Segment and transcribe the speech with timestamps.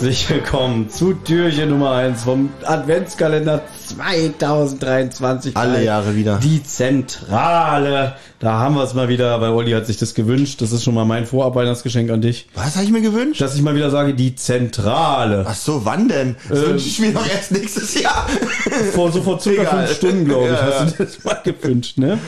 [0.00, 5.54] Herzlich willkommen zu Türchen Nummer 1 vom Adventskalender 2023.
[5.54, 6.38] Alle Jahre wieder.
[6.42, 8.14] Die Zentrale.
[8.38, 10.62] Da haben wir es mal wieder, weil Olli hat sich das gewünscht.
[10.62, 12.48] Das ist schon mal mein Vorabweihnachtsgeschenk an dich.
[12.54, 13.42] Was habe ich mir gewünscht?
[13.42, 15.44] Dass ich mal wieder sage, die Zentrale.
[15.46, 16.36] Ach so, wann denn?
[16.48, 18.26] Das Ähm, wünsche ich mir doch erst nächstes Jahr.
[18.94, 19.86] Vor so vor circa Egal.
[19.86, 22.18] fünf Stunden, glaube ich, Ja, hast du das mal gewünscht, ne?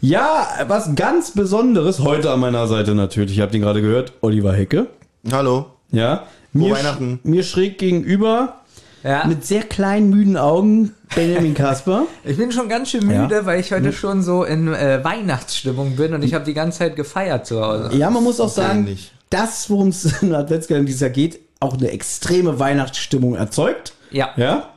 [0.00, 3.36] Ja, was ganz Besonderes heute an meiner Seite natürlich.
[3.36, 4.88] Ihr habt ihn gerade gehört, Oliver Hecke.
[5.30, 5.66] Hallo.
[5.92, 6.24] Ja.
[6.52, 7.20] Frohe Mir, Weihnachten.
[7.24, 8.60] mir schräg gegenüber,
[9.02, 9.24] Ja.
[9.26, 12.06] mit sehr kleinen, müden Augen, Benjamin Kasper.
[12.24, 13.46] Ich bin schon ganz schön müde, Ja.
[13.46, 16.96] weil ich heute schon so in äh, Weihnachtsstimmung bin und ich habe die ganze Zeit
[16.96, 17.96] gefeiert zu Hause.
[17.96, 19.12] Ja, man muss auch sagen, Peinlich.
[19.30, 23.94] das, worum es in Adventskalender dieses Jahr geht, auch eine extreme Weihnachtsstimmung erzeugt.
[24.10, 24.30] Ja.
[24.36, 24.68] Ja.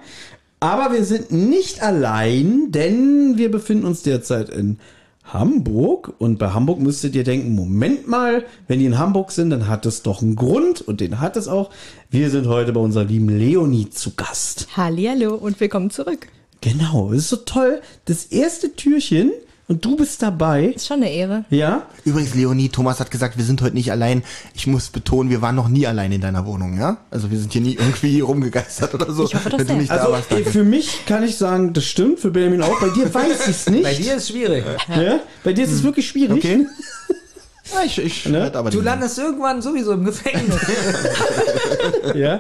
[0.60, 4.80] Aber wir sind nicht allein, denn wir befinden uns derzeit in
[5.26, 6.14] Hamburg.
[6.18, 9.86] Und bei Hamburg müsstet ihr denken, Moment mal, wenn die in Hamburg sind, dann hat
[9.86, 10.82] es doch einen Grund.
[10.82, 11.70] Und den hat es auch.
[12.10, 14.68] Wir sind heute bei unserer lieben Leonie zu Gast.
[14.78, 16.28] Hallihallo und willkommen zurück.
[16.62, 17.82] Genau, ist so toll.
[18.06, 19.32] Das erste Türchen
[19.68, 20.66] und du bist dabei.
[20.68, 21.46] Ist schon eine Ehre.
[21.50, 24.24] Ja, Übrigens, Leonie, Thomas hat gesagt, wir sind heute nicht allein.
[24.54, 26.98] Ich muss betonen, wir waren noch nie allein in deiner Wohnung, ja?
[27.10, 29.26] Also wir sind hier nie irgendwie rumgegeistert oder so.
[29.26, 29.92] Ich hoffe, das wenn du nicht.
[29.92, 30.32] also da warst.
[30.32, 30.52] danke.
[30.52, 32.80] für mich kann ich sagen, das stimmt, für Benjamin auch.
[32.80, 33.84] Bei dir weiß ich es nicht.
[33.84, 34.64] Bei dir ist schwierig.
[34.90, 35.20] ja?
[35.44, 36.38] Bei dir ist es wirklich schwierig.
[36.38, 36.68] Okay.
[37.74, 38.52] Ja, ich, ich Ne?
[38.54, 40.56] aber Du landest irgendwann sowieso im Gefängnis.
[42.16, 42.40] Ja.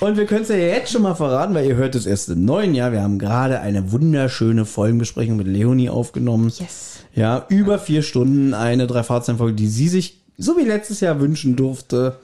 [0.00, 2.44] Und wir können es ja jetzt schon mal verraten, weil ihr hört es erst im
[2.44, 2.92] neuen Jahr.
[2.92, 6.52] Wir haben gerade eine wunderschöne Folgenbesprechung mit Leonie aufgenommen.
[6.58, 6.98] Yes.
[7.14, 12.18] Ja, über vier Stunden eine Drei-Fahrzeichen-Folge, die sie sich so wie letztes Jahr wünschen durfte.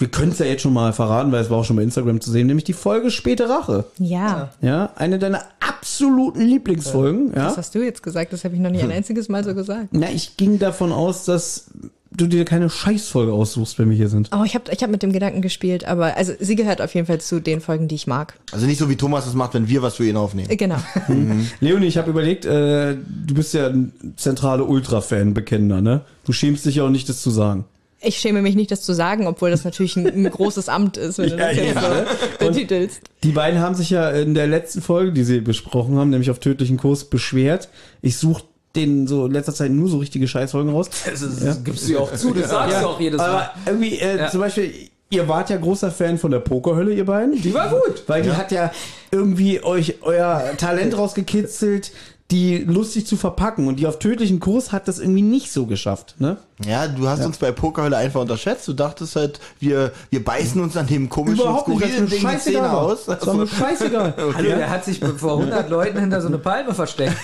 [0.00, 2.22] Wir können es ja jetzt schon mal verraten, weil es war auch schon bei Instagram
[2.22, 3.84] zu sehen, nämlich die Folge Späte Rache.
[3.98, 4.48] Ja.
[4.62, 7.28] Ja, eine deiner absoluten Lieblingsfolgen.
[7.36, 7.44] Ja.
[7.44, 9.88] Das hast du jetzt gesagt, das habe ich noch nicht ein einziges Mal so gesagt.
[9.92, 11.66] Na, ich ging davon aus, dass
[12.12, 14.30] du dir keine Scheißfolge aussuchst, wenn wir hier sind.
[14.34, 17.06] Oh, ich habe ich hab mit dem Gedanken gespielt, aber also sie gehört auf jeden
[17.06, 18.34] Fall zu den Folgen, die ich mag.
[18.52, 20.48] Also nicht so wie Thomas das macht, wenn wir was für ihn aufnehmen.
[20.50, 20.76] Äh, Genau.
[21.60, 22.96] Leonie, ich habe überlegt, äh,
[23.26, 26.00] du bist ja ein zentrale Ultra-Fan, bekennender, ne?
[26.24, 27.64] Du schämst dich ja auch nicht, das zu sagen.
[28.02, 31.18] Ich schäme mich nicht, das zu sagen, obwohl das natürlich ein, ein großes Amt ist,
[31.18, 32.06] wenn du Ja, das jetzt ja.
[32.40, 33.00] so betitelst.
[33.22, 36.38] Die beiden haben sich ja in der letzten Folge, die sie besprochen haben, nämlich auf
[36.38, 37.68] tödlichen Kurs, beschwert.
[38.00, 38.44] Ich suche
[38.74, 40.88] denen so in letzter Zeit nur so richtige Scheißfolgen raus.
[41.04, 43.28] Das, ist, das gibst du ja auch zu, das sagst du auch jedes Mal.
[43.28, 44.30] Aber irgendwie, äh, Ja.
[44.30, 44.72] zum Beispiel,
[45.10, 47.40] ihr wart ja großer Fan von der Pokerhölle, ihr beiden.
[47.42, 48.04] Die war gut.
[48.06, 48.70] Weil die hat ja
[49.10, 51.90] irgendwie euch euer Talent rausgekitzelt,
[52.30, 53.66] die lustig zu verpacken.
[53.68, 56.36] Und die auf tödlichen Kurs hat das irgendwie nicht so geschafft, ne?
[56.66, 58.68] Ja, du hast uns bei Pokerhölle einfach unterschätzt.
[58.68, 62.38] Du dachtest halt, wir, wir beißen uns an dem komischen, Überhaupt nicht, skurrilen Ding die
[62.38, 63.06] Zähne aus.
[63.06, 64.14] Das war mir scheißegal.
[64.34, 67.16] Hallo, der hat sich vor 100 Leuten hinter so eine Palme versteckt.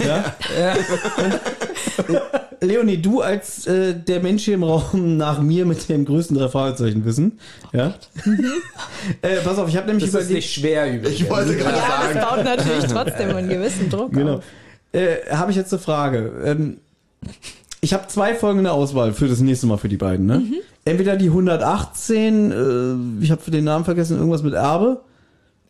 [2.60, 6.48] Leonie, du als äh, der Mensch hier im Raum nach mir mit dem größten drei
[6.48, 7.38] Fragezeichen wissen.
[7.72, 7.94] Ja.
[9.22, 11.20] äh, pass auf, ich habe nämlich Das ist nicht schwer übrigens.
[11.20, 12.14] Ich wollte gerade Ja, sagen.
[12.14, 14.36] das baut natürlich trotzdem einen gewissen Druck Genau.
[14.36, 14.44] auf.
[14.92, 16.32] Äh, habe ich jetzt eine Frage.
[16.44, 16.78] Ähm,
[17.80, 20.26] ich habe zwei Folgen in der Auswahl für das nächste Mal für die beiden.
[20.26, 20.42] Ne?
[20.84, 22.50] Entweder die 118,
[23.20, 25.00] äh, ich habe für den Namen vergessen, irgendwas mit Erbe.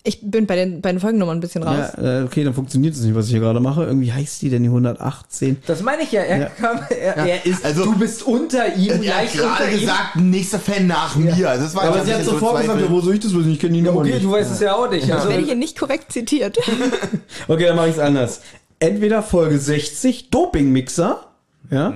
[0.09, 1.91] Ich bin bei den, bei den Folgennummern ein bisschen raus.
[1.97, 3.83] Ja, äh, okay, dann funktioniert es nicht, was ich hier gerade mache.
[3.83, 5.57] Irgendwie heißt die denn die 118.
[5.67, 6.21] Das meine ich ja.
[6.23, 6.47] Er, Ja.
[6.47, 9.81] Kam, er, er ist, also- du bist unter ihm, Er hat gerade ihm.
[9.81, 11.51] gesagt, nächster Fan nach mir.
[11.51, 13.51] Also Das war Aber sie hat sofort gesagt, ja, wo soll ich das wissen?
[13.51, 14.25] Ich kenne die Nummer Okay, nicht.
[14.25, 15.11] du weißt es ja auch nicht.
[15.13, 16.57] Also, Ich werde hier nicht korrekt zitiert.
[17.49, 18.43] Okay, dann mache ich es anders.
[18.79, 21.27] Entweder Folge 60, Dopingmixer.
[21.71, 21.91] Ja?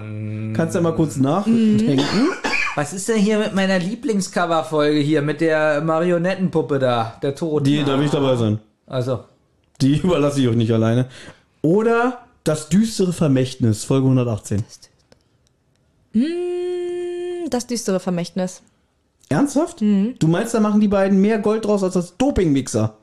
[0.55, 2.03] Kannst du ja mal kurz nachdenken.
[2.75, 7.67] was ist denn hier mit meiner Lieblingscover-Folge hier, mit der Marionettenpuppe da, der Tod?
[7.67, 8.59] Die, da will ich dabei sein.
[8.87, 9.21] Also,
[9.81, 11.07] Die überlasse ich euch nicht alleine.
[11.63, 14.65] Oder das düstere Vermächtnis, Folge 118.
[17.51, 18.63] Das düstere Vermächtnis.
[19.29, 19.81] Ernsthaft?
[19.81, 22.97] Du meinst, da machen die beiden mehr Gold draus als das Dopingmixer?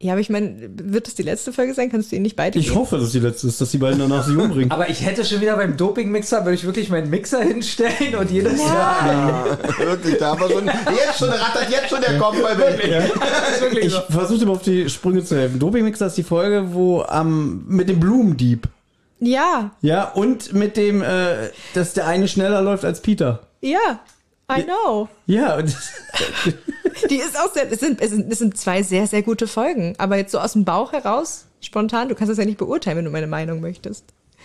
[0.00, 1.90] Ja, aber ich meine, wird das die letzte Folge sein?
[1.90, 4.26] Kannst du ihn nicht beide Ich hoffe, dass die letzte ist, dass die beiden danach
[4.26, 4.70] sich umbringen.
[4.72, 8.58] aber ich hätte schon wieder beim Dopingmixer, würde ich wirklich meinen Mixer hinstellen und jedes
[8.58, 9.56] Jahr.
[9.78, 13.10] Wirklich, da war schon, jetzt schon rattert jetzt schon der Kopf bei mir.
[13.60, 14.00] Wirklich Ich so.
[14.10, 15.58] versuche dir mal auf die Sprünge zu helfen.
[15.58, 18.68] Dopingmixer ist die Folge, wo am mit dem Blumendieb.
[19.20, 23.46] Ja, Ja, und mit dem, äh, dass der eine schneller läuft als Peter.
[23.62, 24.00] ja,
[24.52, 25.08] I know.
[25.26, 25.74] Ja, und
[27.10, 29.94] Die ist auch sehr, es sind, es sind, es sind zwei sehr, sehr gute Folgen.
[29.98, 33.04] Aber jetzt so aus dem Bauch heraus, spontan, du kannst das ja nicht beurteilen, wenn
[33.04, 34.04] du meine Meinung möchtest.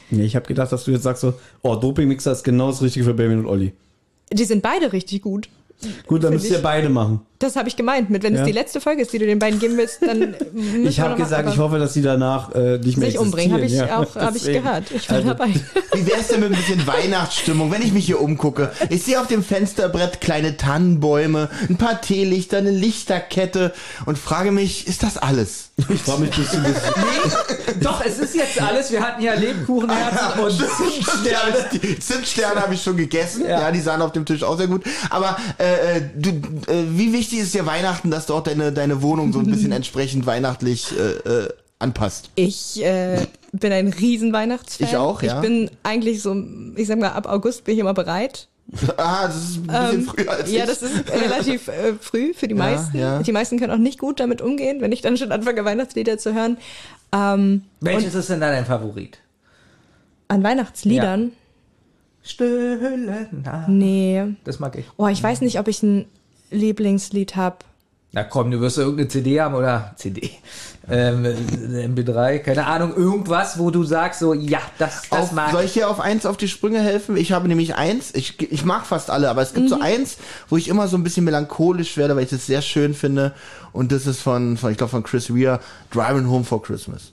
[0.10, 3.06] nee, ich habe gedacht, dass du jetzt sagst so, oh, Dopingmixer ist genau das Richtige
[3.06, 3.74] für Benjamin und Olli.
[4.32, 5.50] Die sind beide richtig gut.
[6.08, 7.22] Gut, dann müsst ihr beide machen.
[7.40, 8.10] Das habe ich gemeint.
[8.10, 8.42] Mit wenn Ja.
[8.42, 10.36] es die letzte Folge ist, die du den beiden geben willst, dann
[10.84, 13.74] Ich habe gesagt, ich hoffe, dass sie danach äh, nicht mehr sich umbringen, habe ich
[13.80, 14.06] existieren.
[14.06, 14.92] auch hab ich gehört.
[14.92, 15.48] Ich war Also, dabei.
[15.94, 18.72] Wie wär's denn mit ein bisschen Weihnachtsstimmung, wenn ich mich hier umgucke?
[18.90, 23.72] Ich sehe auf dem Fensterbrett kleine Tannenbäume, ein paar Teelichter, eine Lichterkette
[24.06, 25.70] und frage mich, ist das alles?
[25.88, 26.76] Ich frage mich, bist du das
[27.82, 28.92] Doch, es ist jetzt alles.
[28.92, 33.44] Wir hatten ja Lebkuchenherzen und Zimtsterne, Zimtsterne habe ich schon gegessen.
[33.44, 33.62] Ja.
[33.62, 33.72] Ja.
[33.72, 34.84] die sahen auf dem Tisch auch sehr gut.
[35.10, 39.02] Aber äh, äh, du, äh, wie wichtig ist dir Weihnachten, dass du auch deine, deine
[39.02, 41.50] Wohnung so ein bisschen entsprechend weihnachtlich äh, äh,
[41.80, 42.30] anpasst?
[42.36, 44.88] Ich äh, bin ein riesen Weihnachtsfan.
[44.88, 45.36] Ich auch, ja.
[45.36, 46.36] Ich bin eigentlich so,
[46.76, 48.48] ich sag mal, ab August bin ich immer bereit.
[48.98, 50.70] Ah, das ist ein bisschen Ähm, früher als ja, ich.
[50.70, 52.98] das ist relativ äh, früh für die Ja, meisten.
[53.00, 53.24] ja.
[53.24, 56.36] Die meisten können auch nicht gut damit umgehen, wenn ich dann schon anfange, Weihnachtslieder zu
[56.36, 56.58] hören.
[57.12, 59.18] Ähm, Welches ist denn dein Favorit?
[60.28, 61.32] an Weihnachtsliedern?
[62.24, 63.70] Stille Nacht.
[63.70, 64.24] Nee.
[64.44, 64.86] Das mag ich.
[64.98, 66.06] Oh, ich weiß nicht, ob ich ein
[66.52, 67.58] Lieblingslied habe.
[68.12, 70.32] Na komm, du wirst ja irgendeine CD haben oder CD.
[70.90, 75.52] Ähm, eine MP3, keine Ahnung, irgendwas, wo du sagst, so, ja, das, das Auf, mag
[75.52, 77.16] soll ich dir auf eins auf die Sprünge helfen?
[77.18, 79.70] Ich habe nämlich eins, ich, ich mag fast alle, aber es gibt Mhm.
[79.70, 80.18] so eins,
[80.48, 83.34] wo ich immer so ein bisschen melancholisch werde, weil ich das sehr schön finde.
[83.74, 85.60] Und das ist von, von ich glaube, von Chris Rea,
[85.92, 87.12] Driving Home for Christmas.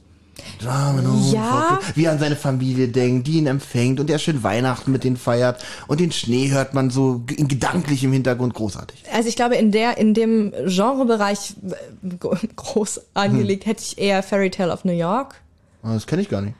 [0.65, 1.03] Home
[1.33, 1.81] Ja.
[1.94, 5.17] Wie er an seine Familie denkt, die ihn empfängt und er schön Weihnachten mit denen
[5.17, 5.62] feiert.
[5.87, 9.05] Und den Schnee hört man so gedanklich im Hintergrund großartig.
[9.12, 14.23] Also ich glaube, in der, in dem Genrebereich äh, gro- groß angelegt hätte ich eher
[14.23, 15.35] Fairy Tale of New York.
[15.83, 16.55] Ah, Das kenne ich gar nicht.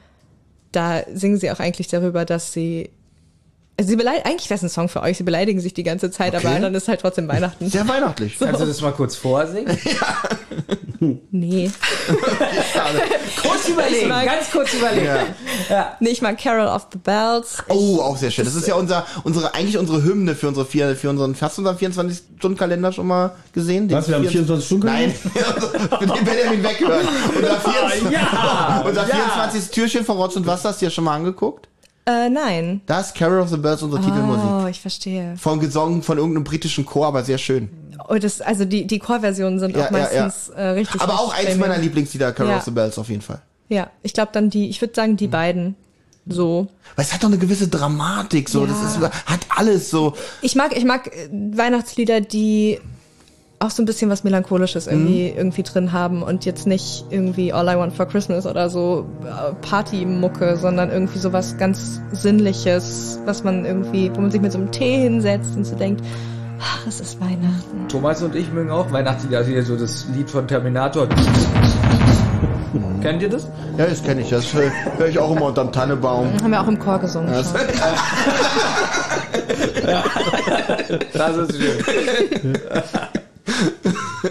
[0.71, 2.89] Da singen sie auch eigentlich darüber, dass sie
[3.77, 6.09] also sie beleidigen, eigentlich wäre es ein Song für euch, sie beleidigen sich die ganze
[6.11, 6.47] Zeit, Okay.
[6.47, 7.69] aber dann ist halt trotzdem Weihnachten.
[7.69, 8.37] Sehr weihnachtlich.
[8.39, 9.77] Kannst du das mal kurz vorsingen?
[11.29, 11.69] Nee.
[13.41, 15.05] kurz überlegen, mag- ganz kurz überlegen.
[15.69, 15.95] Ja.
[15.99, 17.57] Nee, ich mag Carol of the Bells.
[17.67, 18.45] Oh, auch sehr schön.
[18.45, 21.61] Das ist ja unser, unsere, eigentlich unsere Hymne für unsere vier, für unseren, hast du
[21.61, 23.87] unseren 24-Stunden-Kalender schon mal gesehen?
[23.87, 24.87] Den Was, wir haben 24 Stunden?
[24.87, 25.13] Nein,
[25.99, 27.07] für den Benjamin weghören.
[27.35, 28.83] Unser, 24, Ja!
[28.87, 29.15] unser ja.
[29.15, 29.69] 24.
[29.71, 31.67] Türchen von Rotz und Wasser, hast du dir schon mal angeguckt?
[32.07, 32.79] Äh, nein.
[32.85, 34.49] Das ist Carol of the Birds, unsere Titelmusik.
[34.49, 35.35] Oh, ich verstehe.
[35.37, 37.67] Von gesungen von irgendeinem britischen Chor, aber sehr schön.
[38.07, 40.23] Oh, das, also die, die Chorversionen sind Ja, auch ja, ja.
[40.23, 41.01] meistens Äh, richtig.
[41.01, 41.77] Aber auch eins meiner.
[41.77, 42.57] Lieblingslieder, Carol Ja.
[42.59, 43.41] of the Bells, auf jeden Fall.
[43.67, 45.75] Ja, ich glaube dann die, ich würde sagen die beiden.
[46.25, 46.67] So.
[46.95, 48.65] Weil es hat doch eine gewisse Dramatik, so.
[48.65, 48.67] Ja.
[48.67, 50.13] Das ist, hat alles so.
[50.41, 52.79] Ich mag, ich mag äh, Weihnachtslieder, die
[53.59, 57.67] auch so ein bisschen was Melancholisches irgendwie, irgendwie drin haben und jetzt nicht irgendwie All
[57.67, 63.43] I Want for Christmas oder so äh, Partymucke, sondern irgendwie so was ganz Sinnliches, was
[63.43, 66.03] man irgendwie, wo man sich mit so einem Tee hinsetzt und so denkt,
[66.61, 67.87] ach, es ist Weihnachten.
[67.89, 71.07] Thomas und ich mögen auch Weihnachtslieder, also hier so das Lied von Terminator.
[73.01, 73.47] Kennt ihr das?
[73.77, 74.29] Ja, das kenne ich.
[74.29, 76.27] Das höre hör ich auch immer unterm Tannebaum.
[76.43, 77.31] Haben wir auch im Chor gesungen.
[77.31, 77.53] Das.
[81.13, 82.57] Das ist schön.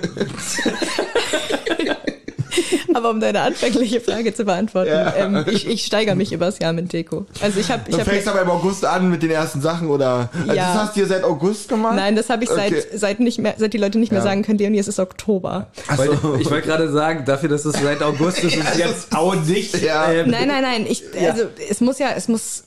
[2.95, 5.15] Aber um deine anfängliche Frage zu beantworten, Ja.
[5.17, 7.27] ähm, ich, ich steigere mich übers Jahr mit Deko.
[7.43, 9.89] Also ich habe, ich du habe fängst aber im August an mit den ersten Sachen,
[9.89, 10.31] oder?
[10.33, 10.73] Also Ja.
[10.73, 11.97] Das hast du dir seit August gemacht?
[11.97, 12.71] Nein, das habe ich Okay.
[12.91, 14.25] seit, seit nicht mehr, seit die Leute nicht mehr Ja.
[14.25, 15.67] sagen können, Leonie, es ist Oktober.
[15.89, 16.37] Ach Weil, so.
[16.41, 19.79] ich wollte gerade sagen, dafür, dass es seit August ist, ist es jetzt auch nicht.
[19.83, 20.11] Ja.
[20.11, 20.87] ähm, Nein, nein, nein.
[20.89, 22.65] Ich, also es muss ja, es muss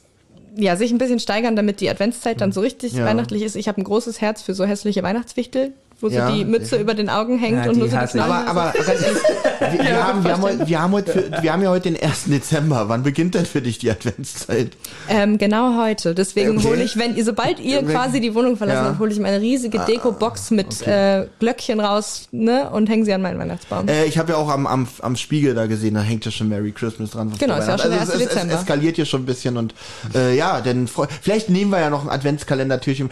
[0.56, 3.06] ja sich ein bisschen steigern, damit die Adventszeit dann so richtig Ja.
[3.06, 3.56] weihnachtlich ist.
[3.56, 6.28] Ich habe ein großes Herz für so hässliche Weihnachtswichtel, wo Ja.
[6.30, 8.20] so die Mütze über den Augen hängt Ja, und nur so die.
[8.20, 8.74] Aber, aber
[9.72, 12.02] wir, wir, haben, wir, haben, heute- wir, haben heute für, wir haben ja heute den
[12.02, 12.26] 1.
[12.26, 12.90] Dezember.
[12.90, 14.72] Wann beginnt denn für dich die Adventszeit?
[15.10, 16.16] ähm, genau heute.
[16.16, 16.68] Deswegen Okay.
[16.68, 18.84] hole ich, wenn ihr, sobald ihr quasi die Wohnung verlassen Ja.
[18.84, 23.14] Ah, habt, hole ich meine riesige Deko-Box mit äh, Glöckchen raus ne, und hänge sie
[23.14, 23.88] an meinen Weihnachtsbaum.
[23.88, 26.50] Äh, ich habe ja auch am, am, am Spiegel da gesehen, da hängt ja schon
[26.50, 27.32] Merry Christmas dran.
[27.38, 28.22] Genau, ist ja auch schon der also 1.
[28.22, 28.56] es, es, es Dezember.
[28.56, 29.74] eskaliert hier schon ein bisschen und
[30.16, 30.88] äh, ja, denn
[31.22, 33.10] vielleicht nehmen wir ja noch ein Adventskalendertürchen.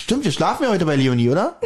[0.00, 1.56] Stimmt, wir schlafen ja heute bei Leonie, oder?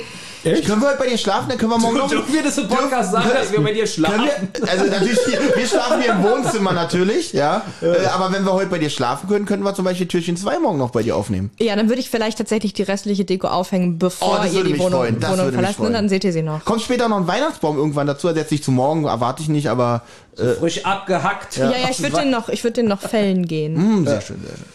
[0.45, 0.62] Echt?
[0.67, 1.49] Können wir heute bei dir schlafen?
[1.49, 2.09] Dann können wir morgen noch...
[2.09, 4.29] Dürfen wir das im Podcast sagen, dass wir bei dir schlafen?
[4.29, 5.19] Können wir, also natürlich,
[5.57, 7.63] wir schlafen hier im Wohnzimmer natürlich, ja.
[7.81, 10.59] Äh, aber wenn wir heute bei dir schlafen können, könnten wir zum Beispiel Türchen 2
[10.61, 11.51] morgen noch bei dir aufnehmen.
[11.59, 14.79] Ja, dann würde ich vielleicht tatsächlich die restliche Deko aufhängen, Oh, bevor das ihr die
[14.79, 15.21] Wohnung, freuen.
[15.21, 15.81] Das Wohnung verlasst.
[15.81, 16.65] Und dann seht ihr sie noch.
[16.65, 19.69] Kommt später noch ein Weihnachtsbaum irgendwann dazu, also jetzt nicht zu morgen, erwarte ich nicht,
[19.69, 20.03] aber
[20.35, 21.57] Frisch abgehackt.
[21.57, 23.77] Ja, ja, ich würde den noch, ich würde den noch fällen gehen.
[23.77, 24.67] hm, sehr schön, sehr schön.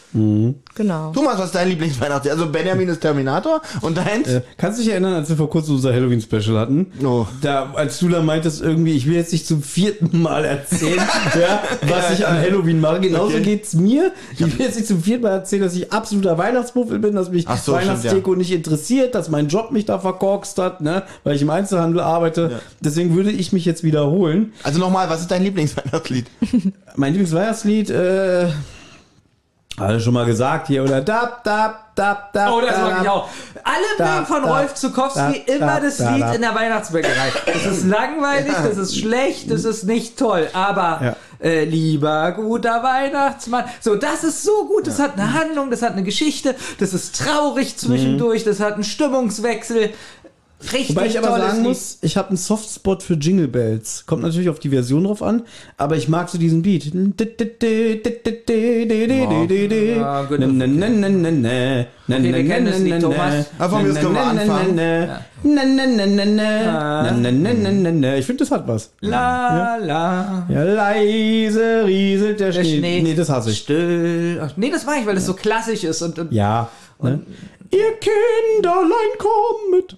[0.75, 1.11] Genau.
[1.11, 2.31] Thomas, was ist dein Lieblingsweihnachten?
[2.31, 4.27] Also Benjamin ist Terminator und deins?
[4.27, 6.87] Äh, kannst du dich erinnern, als wir vor kurzem unser Halloween-Special hatten?
[7.05, 7.27] Oh.
[7.41, 10.97] Da, als du da meintest, irgendwie, ich will jetzt nicht zum vierten Mal erzählen,
[11.39, 13.01] ja, was ich an Halloween mache.
[13.01, 13.43] Genauso Okay.
[13.43, 14.11] geht's mir.
[14.33, 17.45] Ich will jetzt nicht zum vierten Mal erzählen, dass ich absoluter Weihnachtsmuffel bin, dass mich
[17.63, 21.49] so, Weihnachtsdeko nicht interessiert, dass mein Job mich da verkorkst hat, ne, weil ich im
[21.51, 22.61] Einzelhandel arbeite.
[22.79, 24.53] Deswegen würde ich mich jetzt wiederholen.
[24.63, 26.27] Also nochmal, was ist dein Lieblingsweihnachtslied?
[26.95, 28.47] Mein Lieblingsweihnachtslied, äh,
[29.79, 32.51] Alle schon mal gesagt hier, oder dab, dab, dab, dab.
[32.51, 33.29] Oh, das dab, mag ich auch.
[33.63, 37.31] Alle mögen von da, Rolf Zukowski da, immer da, das da, Lied in der Weihnachtsbäckerei.
[37.45, 40.47] Das ist langweilig, das ist schlecht, das ist nicht toll.
[40.53, 41.15] Aber Ja.
[41.47, 44.87] äh, lieber guter Weihnachtsmann, so das ist so gut.
[44.87, 48.83] Das hat eine Handlung, das hat eine Geschichte, das ist traurig zwischendurch, das hat einen
[48.83, 49.91] Stimmungswechsel.
[50.59, 54.05] Richtig Wobei ich aber sagen muss, ich habe einen Softspot für Jingle Bells.
[54.07, 55.43] Kommt natürlich auf die Version drauf an,
[55.77, 56.85] aber ich mag so diesen Beat.
[56.85, 57.05] Ah.
[68.17, 68.91] Ich finde, das hat was.
[69.01, 70.47] La la.
[70.49, 73.01] Ja, leise rieselt der, Schnee.
[73.03, 73.59] Nee, das hasse ich.
[73.59, 74.41] Still.
[74.55, 76.69] Nee, das mag ich, weil das so klassisch ist und, und Ja.
[76.99, 77.19] Ne?
[77.71, 79.97] Ihr Kinderlein kommt.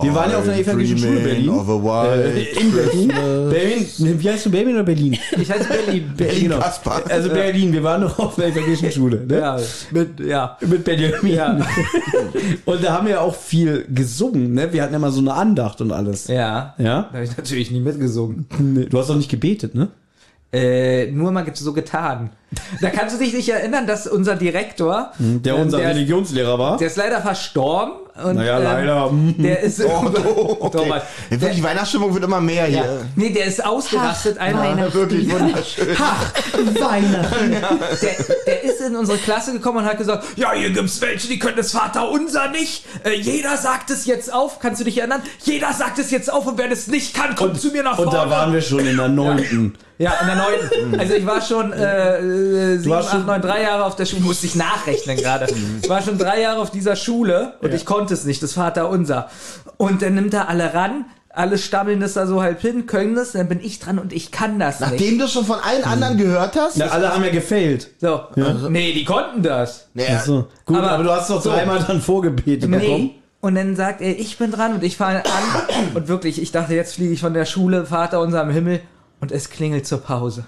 [0.00, 1.48] Wir waren ja auf einer evangelischen Schule in Berlin.
[1.50, 3.08] Of a wild Äh, in Berlin.
[3.08, 4.20] Berlin.
[4.20, 5.18] Wie heißt du, Berlin oder Berlin?
[5.38, 6.12] ich heiße Berlin.
[6.16, 6.58] Berlin Genau.
[6.58, 7.02] Kaspar.
[7.08, 9.24] Also Berlin, wir waren noch auf einer evangelischen Schule.
[9.26, 9.38] Ne?
[9.38, 9.58] Ja,
[9.90, 10.56] mit, ja.
[10.60, 11.34] Mit Benjamin.
[11.34, 11.58] Ja.
[12.64, 14.54] Und da haben wir auch viel gesungen.
[14.54, 14.72] Ne?
[14.72, 16.28] Wir hatten ja mal so eine Andacht und alles.
[16.28, 16.74] Ja.
[16.78, 17.02] Ja?
[17.10, 18.46] Da habe ich natürlich nie mitgesungen.
[18.58, 19.88] Nee, Du hast doch nicht gebetet, ne?
[20.52, 22.30] Äh, nur mal so getan.
[22.80, 26.76] Da kannst du dich nicht erinnern, dass unser Direktor, Der ähm, unser der, Religionslehrer war.
[26.78, 27.94] der ist leider verstorben.
[28.22, 29.10] Und, Naja, ähm, leider.
[29.38, 30.78] Der ist Oh, oh, okay.
[30.78, 32.82] Thomas, Ja, wirklich, Weihnachtsstimmung wird immer mehr ja.
[32.82, 33.06] hier.
[33.16, 34.36] Nee, der ist ausgerastet.
[34.38, 34.92] Ach, Einer, Weihnachten.
[34.94, 35.96] Wirklich wunderschön.
[36.78, 37.50] Weihnachten.
[38.02, 41.38] der, der ist in unsere Klasse gekommen und hat gesagt, ja, hier gibt's welche, die
[41.38, 42.84] können das Vaterunser nicht.
[43.04, 44.58] Äh, jeder sagt es jetzt auf.
[44.58, 45.22] Kannst du dich erinnern?
[45.44, 48.10] Jeder sagt es jetzt auf und wer das nicht kann, kommt zu mir nach vorne.
[48.10, 49.74] Und da waren wir schon in der neunten.
[49.98, 51.00] Ja, in der neunten.
[51.00, 54.06] Also ich war schon äh, äh, sieben, warst acht, schon- neun, drei Jahre auf der
[54.06, 54.22] Schule.
[54.22, 55.46] Musste ich nachrechnen gerade.
[55.82, 57.74] Ich war schon drei Jahre auf dieser Schule und Ja.
[57.76, 59.28] ich konnte es nicht, das Vater unser.
[59.76, 63.32] Und dann nimmt er alle ran, alle stammeln das da so halb hin, können das,
[63.32, 64.90] dann bin ich dran und ich kann das nicht.
[64.92, 66.76] Nachdem du schon von allen anderen gehört hast?
[66.76, 67.88] Na, alle haben ja gefailt.
[68.00, 68.20] So.
[68.68, 69.88] Nee, die konnten das.
[69.94, 70.48] Naja, Achso.
[70.66, 71.50] Gut, Aber- aber, du hast doch so.
[71.50, 72.78] dreimal dann vorgebetet Nee.
[72.78, 73.10] bekommen.
[73.40, 75.92] Und dann sagt er, ich bin dran und ich fange an.
[75.94, 78.80] Und wirklich, ich dachte, jetzt fliege ich von der Schule, Vater unser am Himmel.
[79.20, 80.44] Und es klingelt zur Pause.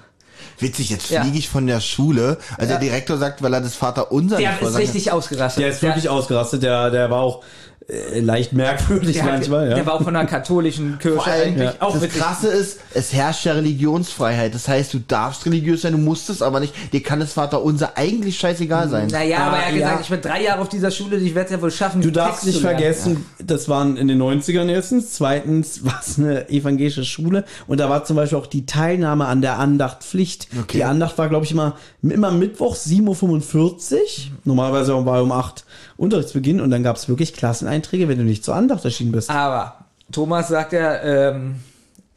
[0.59, 1.23] Witzig, jetzt Ja.
[1.23, 2.39] fliege ich von der Schule.
[2.59, 2.79] Also Ja.
[2.79, 5.63] der Direktor sagt, weil er das Vater unser Der ist richtig ausgerastet.
[5.63, 6.63] Der ist wirklich ausgerastet.
[6.63, 7.43] Der, der war auch
[7.89, 9.69] äh, leicht merkwürdig der, hat- manchmal.
[9.69, 9.75] Ja.
[9.75, 11.83] der war auch von der katholischen Kirche Vor allem, eigentlich.
[11.83, 12.09] Auch das.
[12.11, 14.55] Krasse ist, es herrscht ja Religionsfreiheit.
[14.55, 16.73] Das heißt, du darfst religiös sein, du musst es aber nicht.
[16.93, 19.09] Dir kann das Vater unser eigentlich scheißegal sein.
[19.09, 19.79] Naja, aber er hat Ah, ja.
[19.89, 22.01] gesagt, ich bin drei Jahre auf dieser Schule, ich werde es ja wohl schaffen.
[22.01, 25.13] Du darfst nicht vergessen, das waren in den 90ern erstens.
[25.13, 27.45] Zweitens war es eine evangelische Schule.
[27.67, 30.49] Und da war zum Beispiel auch die Teilnahme an der Andacht Pflicht.
[30.59, 30.79] Okay.
[30.79, 34.01] Die Andacht war, glaube ich, immer, immer Mittwoch 7.45 Uhr.
[34.45, 35.65] Normalerweise war um 8
[35.97, 36.61] Unterrichtsbeginn.
[36.61, 39.31] Und dann gab es wirklich Klasseneinträge, wenn du nicht zur Andacht erschienen bist.
[39.31, 41.57] Aber Thomas sagt ja, ähm,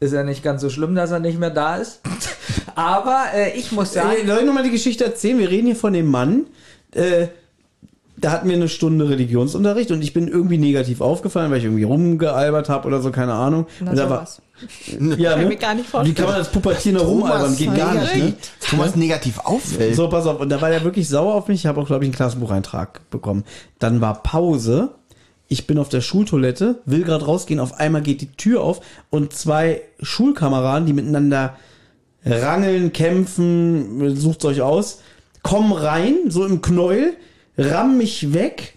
[0.00, 2.00] ist ja nicht ganz so schlimm, dass er nicht mehr da ist.
[2.74, 5.38] aber äh, ich muss sagen, Äh, soll ich nochmal die Geschichte erzählen?
[5.38, 6.46] Wir reden hier von dem Mann.
[6.92, 7.28] Äh,
[8.20, 11.84] da hatten wir eine Stunde Religionsunterricht und ich bin irgendwie negativ aufgefallen, weil ich irgendwie
[11.84, 13.66] rumgealbert habe oder so, keine Ahnung.
[13.80, 14.28] Na, und da war,
[15.18, 15.56] ja, Kann ne?
[15.56, 17.56] gar nicht Wie kann man als Pubertierender rumalbern?
[17.56, 18.34] Geht gar nicht, ne?
[18.60, 19.94] Thomas negativ auffällt.
[19.94, 20.40] So, pass auf.
[20.40, 21.60] Und da war der wirklich sauer auf mich.
[21.60, 23.44] Ich habe auch, glaube ich, einen Klassenbucheintrag bekommen.
[23.78, 24.90] Dann war Pause.
[25.46, 27.60] Ich bin auf der Schultoilette, will gerade rausgehen.
[27.60, 31.56] Auf einmal geht die Tür auf und zwei Schulkameraden, die miteinander
[32.24, 35.00] rangeln, kämpfen, sucht euch aus,
[35.42, 37.14] kommen rein, so im Knäuel,
[37.58, 38.74] rammen mich weg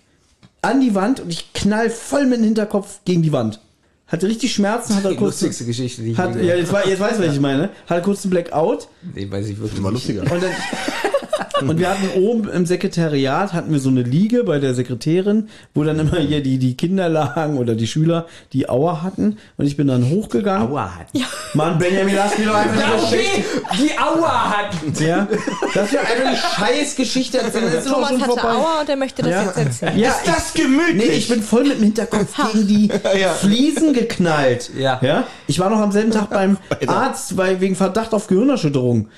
[0.61, 3.59] an die Wand und ich knall voll mit dem Hinterkopf gegen die Wand.
[4.07, 5.35] Hatte richtig Schmerzen, hatte die kurz.
[5.41, 7.69] lustigste Geschichte, die ich Hat, je ja, jetzt, jetzt weißt du, was ich meine.
[7.88, 8.88] Hatte kurz einen Blackout.
[9.15, 10.07] Nee, weiß ich wirklich Immer nicht.
[10.07, 10.21] lustiger.
[10.33, 10.51] Und, dann,
[11.61, 15.83] und wir hatten oben im Sekretariat hatten wir so eine Liege bei der Sekretärin, wo
[15.83, 19.38] dann immer hier die, die Kinder lagen oder die Schüler die Aua hatten.
[19.57, 20.69] Und ich bin dann hochgegangen.
[20.69, 21.23] Aua hatten.
[21.53, 23.45] Mann, Benjamin, lass mich doch einfach Ja, die okay,
[23.79, 24.91] die Aua hatten.
[24.91, 25.05] Geschichte.
[25.07, 25.27] Ja,
[25.73, 27.65] dass wir einfach die Scheißgeschichte erzählen.
[27.65, 28.43] Das ist doch Thomas hatte vorbei.
[28.43, 29.43] Aua und er möchte das Ja.
[29.43, 29.97] jetzt erzählen.
[30.00, 30.95] Ja, Ist das gemütlich?
[31.09, 32.88] Nee, ich bin voll mit dem Hinterkopf gegen die
[33.19, 33.29] Ja.
[33.33, 34.71] Fliesen geknallt.
[34.77, 35.00] Ja.
[35.01, 35.25] ja.
[35.47, 36.57] Ich war noch am selben Tag beim
[36.88, 39.09] Arzt, weil wegen Verdacht auf Gehirnerschütterung.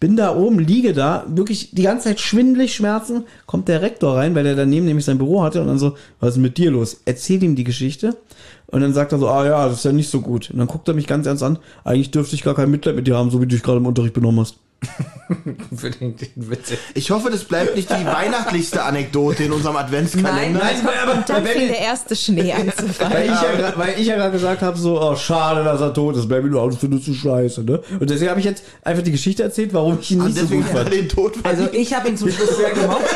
[0.00, 3.24] Bin da oben, liege da, wirklich die ganze Zeit schwindelig, Schmerzen.
[3.44, 6.30] Kommt der Rektor rein, weil der daneben nämlich sein Büro hatte und dann so, was
[6.30, 7.02] ist mit dir los?
[7.04, 8.16] Erzähl ihm die Geschichte.
[8.66, 10.50] Und dann sagt er so, ah ja, das ist ja nicht so gut.
[10.50, 11.58] Und dann guckt er mich ganz ernst an.
[11.84, 13.86] Eigentlich dürfte ich gar kein Mitleid mit dir haben, so wie du dich gerade im
[13.86, 14.56] Unterricht benommen hast.
[15.76, 16.72] Für den, den Witz.
[16.94, 20.58] Ich hoffe, das bleibt nicht die weihnachtlichste Anekdote in unserem Adventskalender.
[20.58, 23.12] Nein, aber, Und dann fing der erste Schnee an zu fallen.
[23.12, 26.16] Weil ich, ja, weil ich ja gerade gesagt habe, so, oh, schade, dass er tot
[26.16, 27.80] ist, Baby, du alles findest du scheiße, ne?
[28.00, 30.62] Und deswegen habe ich jetzt einfach die Geschichte erzählt, warum ich ihn nicht so deswegen
[30.62, 30.92] gut fand.
[30.92, 33.00] den Tod Also ich habe ihn zum Schluss sehr gemocht.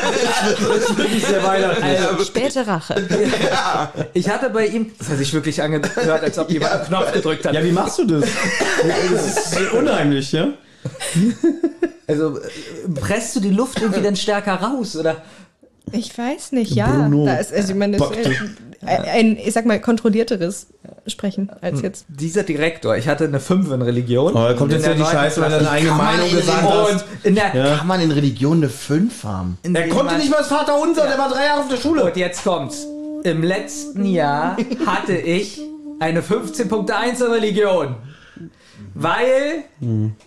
[0.45, 1.85] Das ist wirklich sehr weihnachtlich.
[1.85, 3.09] Also, Späte Rache.
[4.13, 7.47] ich hatte bei ihm, das hat sich wirklich angehört, als ob jemand einen Knopf gedrückt
[7.47, 7.55] hat.
[7.55, 8.25] Ja, wie machst du das?
[9.11, 10.49] Das ist unheimlich, ja?
[12.07, 12.43] Also äh,
[13.01, 15.23] presst du die Luft irgendwie dann stärker raus, oder?
[15.93, 16.91] Ich weiß nicht, ja.
[16.91, 18.27] Bruno Da ist, also ich meine, das ist
[18.83, 20.67] ein, ein, ich sag mal, kontrollierteres
[21.07, 22.05] Sprechen als jetzt.
[22.09, 24.33] Dieser Direktor, ich hatte eine 5 in Religion.
[24.35, 26.07] Oh, da kommt jetzt in wieder die der Scheiße, weil er eine eigene Kann man
[26.17, 26.91] Meinung in gesagt hat.
[26.93, 27.77] Und in der, Ja.
[27.77, 29.59] Kann man in Religion eine 5 haben?
[29.63, 32.05] in Er konnte nicht mal das Vater unser, der war drei Jahre auf der Schule.
[32.05, 32.87] Und jetzt kommt's.
[33.25, 35.61] Im letzten Jahr hatte ich
[36.01, 37.97] eine 15.1 in Religion.
[38.95, 39.65] Weil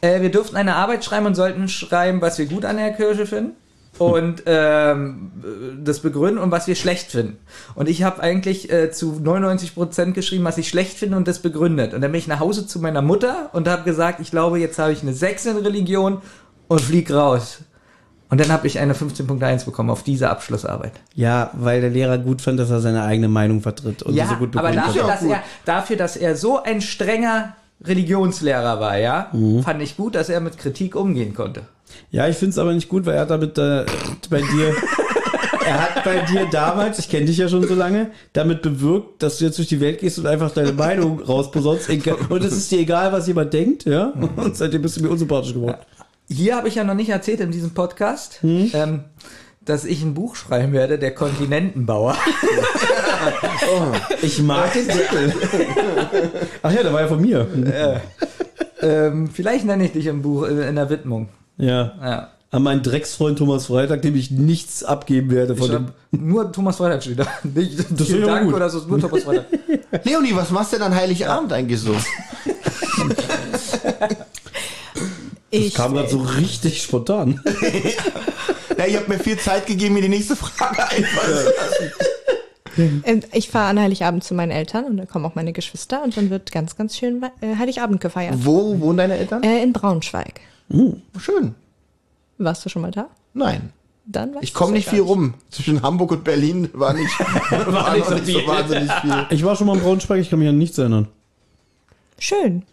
[0.02, 3.26] äh, wir durften eine Arbeit schreiben und sollten schreiben, was wir gut an der Kirche
[3.26, 3.54] finden.
[4.00, 5.32] Und ähm,
[5.84, 7.38] das begründen und was wir schlecht finden.
[7.74, 11.96] Und ich habe eigentlich äh, zu 99% geschrieben, was ich schlecht finde und das begründet.
[11.96, 14.78] Und dann bin ich nach Hause zu meiner Mutter und habe gesagt, ich glaube, jetzt
[14.78, 16.22] habe ich eine 6 in Religion
[16.68, 17.64] und flieg raus.
[18.30, 20.92] Und dann habe ich eine 15.1 bekommen auf diese Abschlussarbeit.
[21.16, 24.36] Ja, weil der Lehrer gut fand, dass er seine eigene Meinung vertritt und ja, so
[24.36, 29.30] gut aber begründet dafür dass, er, dafür, dass er so ein strenger Religionslehrer war, ja,
[29.34, 29.64] Mhm.
[29.64, 31.62] fand ich gut, dass er mit Kritik umgehen konnte.
[32.12, 33.86] Ja, ich finde es aber nicht gut, weil er hat damit äh,
[34.30, 34.76] bei dir,
[35.66, 39.38] er hat bei dir damals, ich kenne dich ja schon so lange, damit bewirkt, dass
[39.38, 41.90] du jetzt durch die Welt gehst und einfach deine Meinung rausbesommst.
[41.90, 44.12] egal- Und es ist dir egal, was jemand denkt, ja.
[44.36, 45.78] Und seitdem bist du mir unsympathisch geworden.
[46.30, 48.70] Hier habe ich ja noch nicht erzählt in diesem Podcast, Hm?
[48.74, 49.04] ähm,
[49.64, 52.18] dass ich ein Buch schreiben werde, der Kontinentenbauer.
[54.22, 55.34] Ich mag den Titel.
[56.64, 57.48] Ach ja, der war ja von mir.
[58.82, 61.30] ähm, vielleicht nenne ich dich im Buch äh, in der Widmung.
[61.58, 61.94] Ja.
[62.02, 62.32] Ja.
[62.50, 65.86] An meinen Drecksfreund Thomas Freitag, dem ich nichts abgeben werde Ich von dem.
[66.12, 67.28] nur Thomas Freitag steht da.
[67.44, 68.54] Nicht ist vielen ja Dank gut.
[68.56, 69.46] oder so, nur Thomas Freitag.
[70.04, 71.94] Leonie, was machst du denn an Heiligabend eigentlich so?
[75.50, 77.42] Ich, Kam gerade so richtig spontan.
[78.78, 81.92] Ja, ihr habt mir viel Zeit gegeben, mir die nächste Frage einfallen zu lassen.
[82.78, 86.16] Äh, ich fahre an Heiligabend zu meinen Eltern und da kommen auch meine Geschwister und
[86.18, 88.36] dann wird ganz, ganz schön äh, Heiligabend gefeiert.
[88.38, 89.44] Wo wohnen deine Eltern?
[89.44, 90.42] Äh, in Braunschweig.
[90.70, 91.56] Schön.
[92.38, 93.08] Warst du schon mal da?
[93.34, 93.72] Nein.
[94.10, 95.34] Dann Ich komme nicht ja viel gar rum.
[95.50, 99.26] Zwischen Hamburg und Berlin war nicht, war nicht noch so nicht so wahnsinnig viel.
[99.32, 101.08] Ich war schon mal in Braunschweig, ich kann mich an nichts erinnern.
[102.18, 102.64] Schön.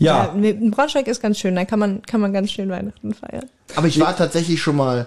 [0.00, 3.48] Ja, in Braunschweig ist ganz schön, da kann man, kann man ganz schön Weihnachten feiern.
[3.76, 5.06] Aber ich war tatsächlich schon mal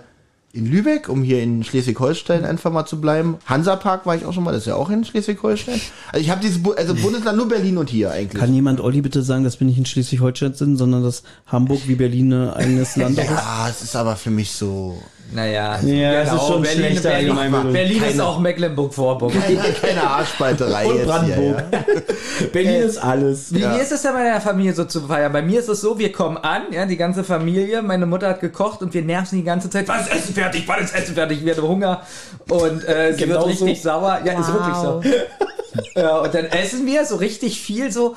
[0.57, 3.37] in Lübeck, um hier in Schleswig-Holstein einfach mal zu bleiben.
[3.45, 5.79] Hansapark war ich auch schon mal, das ist ja auch in Schleswig-Holstein.
[6.11, 8.39] Also ich habe dieses Bu also Bundesland nur Berlin und hier eigentlich.
[8.39, 11.95] kann jemand Olli bitte sagen, dass wir nicht in Schleswig-Holstein sind, sondern dass Hamburg wie
[11.95, 13.29] Berlin ein eigenes Land ist?
[13.29, 14.97] ja, es ist aber für mich so
[15.33, 17.73] Naja, Ja, es ist schon schlechter Berlin, Allgemeinbildung.
[17.73, 19.41] Berlin ist auch Mecklenburg-Vorpommern.
[19.45, 21.63] keine, keine Arschspalterei Und jetzt Brandenburg.
[21.69, 21.79] hier.
[21.79, 22.47] Ja.
[22.53, 23.53] Berlin ist alles.
[23.53, 23.75] Wie, Ja.
[23.75, 25.33] wie ist es denn bei der Familie so zu feiern?
[25.33, 28.39] Bei mir ist es so, wir kommen an, ja, die ganze Familie, meine Mutter hat
[28.39, 31.43] gekocht und wir nerven die ganze Zeit, wann ist Essen fertig, wann ist Essen fertig,
[31.43, 32.01] wir haben Hunger
[32.49, 33.89] und äh, sie Genau wird richtig so.
[33.89, 34.19] sauer.
[34.23, 35.03] Ja, ist wirklich Wow.
[35.03, 35.99] so.
[35.99, 38.15] Ja, und dann essen wir so richtig viel so,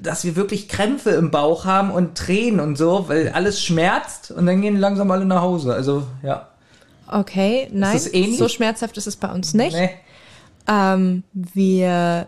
[0.00, 4.46] dass wir wirklich Krämpfe im Bauch haben und Tränen und so, weil alles schmerzt und
[4.46, 5.74] dann gehen langsam alle nach Hause.
[5.74, 6.48] Also, ja.
[7.08, 9.76] Okay, nein, so schmerzhaft ist es bei uns nicht.
[9.76, 9.90] Nee.
[10.68, 12.26] Ähm, wir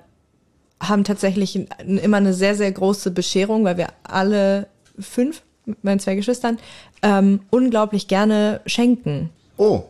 [0.81, 6.15] haben tatsächlich immer eine sehr, sehr große Bescherung, weil wir alle fünf, mit meinen zwei
[6.15, 6.59] Geschwistern,
[7.03, 9.31] ähm, unglaublich gerne schenken.
[9.57, 9.85] Oh,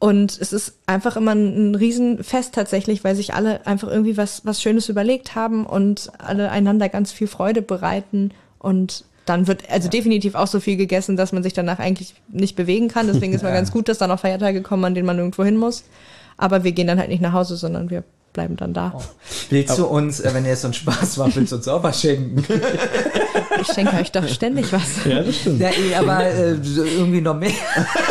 [0.00, 4.46] Und es ist einfach immer ein, ein Riesenfest tatsächlich, weil sich alle einfach irgendwie was,
[4.46, 8.30] was Schönes überlegt haben und alle einander ganz viel Freude bereiten.
[8.58, 12.56] Und dann wird also definitiv auch so viel gegessen, dass man sich danach eigentlich nicht
[12.56, 13.08] bewegen kann.
[13.08, 15.58] Deswegen ist mal ganz gut, dass da noch Feiertage kommen, an denen man irgendwo hin
[15.58, 15.84] muss.
[16.38, 18.98] Aber wir gehen dann halt nicht nach Hause, sondern wir bleiben dann da.
[19.50, 22.00] Willst du uns, äh, wenn ihr so einen Spaß macht, willst du uns auch was
[22.00, 22.42] schenken?
[23.60, 25.04] Ich schenke euch doch ständig was.
[25.04, 25.60] Ja, das stimmt.
[25.60, 27.50] Ja, eh, aber äh, irgendwie noch mehr.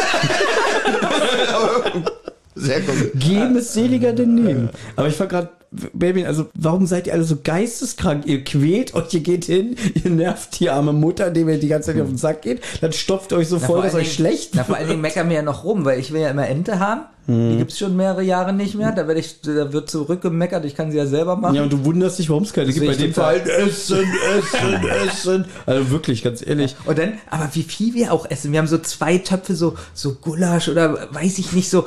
[2.60, 3.12] sehr gut.
[3.16, 4.70] Geben ist seliger denn nehmen.
[4.96, 5.50] Aber ich war gerade,
[5.94, 8.26] Baby, also warum seid ihr alle so geisteskrank?
[8.26, 11.94] Ihr quält euch, ihr geht hin, ihr nervt die arme Mutter, dem ihr die ganze
[11.94, 14.06] Zeit auf den Sack geht, dann stopft ihr euch so Na, voll, vor dass euch
[14.06, 16.32] Dingen- schlecht Na, vor allen Dingen meckern wir ja noch rum, weil ich will ja
[16.32, 17.02] immer Ente haben.
[17.28, 17.52] Mhm.
[17.52, 18.92] Die gibt's schon mehrere Jahre nicht mehr.
[18.94, 21.54] Da, werde ich, da wird zurückgemeckert, ich kann sie ja selber machen.
[21.54, 22.88] Ja, und du wunderst dich, warum es keine gibt.
[22.88, 23.14] Bei dem.
[23.14, 24.08] Verhalten essen,
[24.40, 25.46] essen, essen.
[25.68, 26.76] Also wirklich, ganz ehrlich.
[26.86, 28.52] Und dann, aber wie viel wir auch essen.
[28.52, 31.86] Wir haben so zwei Töpfe, so, so Gulasch oder weiß ich nicht, so.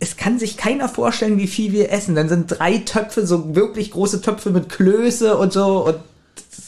[0.00, 2.14] Es kann sich keiner vorstellen, wie viel wir essen.
[2.14, 5.86] Dann sind drei Töpfe, so wirklich große Töpfe mit Klöße und so.
[5.86, 5.96] Und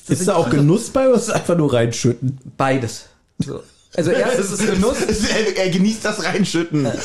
[0.08, 2.38] Ist da auch Genuss bei oder ist es einfach nur reinschütten?
[2.56, 3.06] beides.
[3.38, 3.60] So.
[3.96, 4.96] Also erst ist es Genuss.
[5.56, 6.86] er, er genießt das Reinschütten.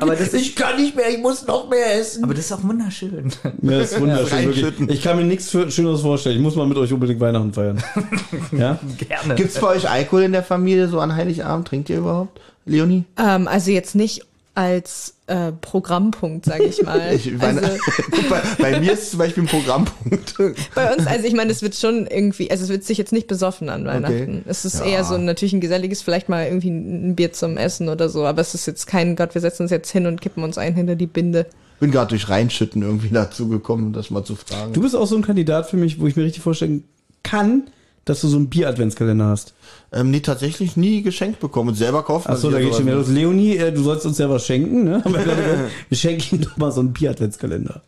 [0.00, 2.24] Aber das ist- ich kann nicht mehr, ich muss noch mehr essen.
[2.24, 3.30] Aber das ist auch wunderschön.
[3.62, 4.88] Ja, das ist wunderschön.
[4.88, 6.36] Ich kann mir nichts für- Schöneres vorstellen.
[6.36, 7.82] Ich muss mal mit euch unbedingt Weihnachten feiern.
[8.52, 8.78] Ja?
[9.08, 9.34] Gerne.
[9.36, 11.68] Gibt's bei euch Alkohol in der Familie so an Heiligabend?
[11.68, 13.04] Trinkt ihr überhaupt, Leonie?
[13.18, 14.24] Ähm, also jetzt nicht
[14.56, 17.12] als äh, Programmpunkt, sage ich mal.
[17.14, 17.76] Ich, meine, also,
[18.30, 20.34] bei, bei mir ist es zum Beispiel ein Programmpunkt.
[20.74, 23.26] bei uns, also ich meine, es wird schon irgendwie, also es wird sich jetzt nicht
[23.26, 24.44] besoffen an Weihnachten.
[24.46, 28.08] Es ist eher so natürlich ein geselliges, vielleicht mal irgendwie ein Bier zum Essen oder
[28.08, 30.56] so, aber es ist jetzt kein Gott, wir setzen uns jetzt hin und kippen uns
[30.56, 31.46] ein hinter die Binde.
[31.78, 34.72] Bin gerade durch Reinschütten irgendwie dazu gekommen, das mal zu fragen.
[34.72, 36.84] Du bist auch so ein Kandidat für mich, wo ich mir richtig vorstellen
[37.22, 37.64] kann,
[38.06, 39.52] dass du so einen Bier-Adventskalender hast.
[39.92, 42.30] Ähm, nee, tatsächlich nie geschenkt bekommen und selber kaufen.
[42.30, 43.08] Achso, da geht schon wieder los.
[43.08, 45.04] Leonie, äh, du sollst uns ja was schenken, ne?
[45.88, 47.82] Wir schenken ihm doch mal so einen Bier-Adventskalender.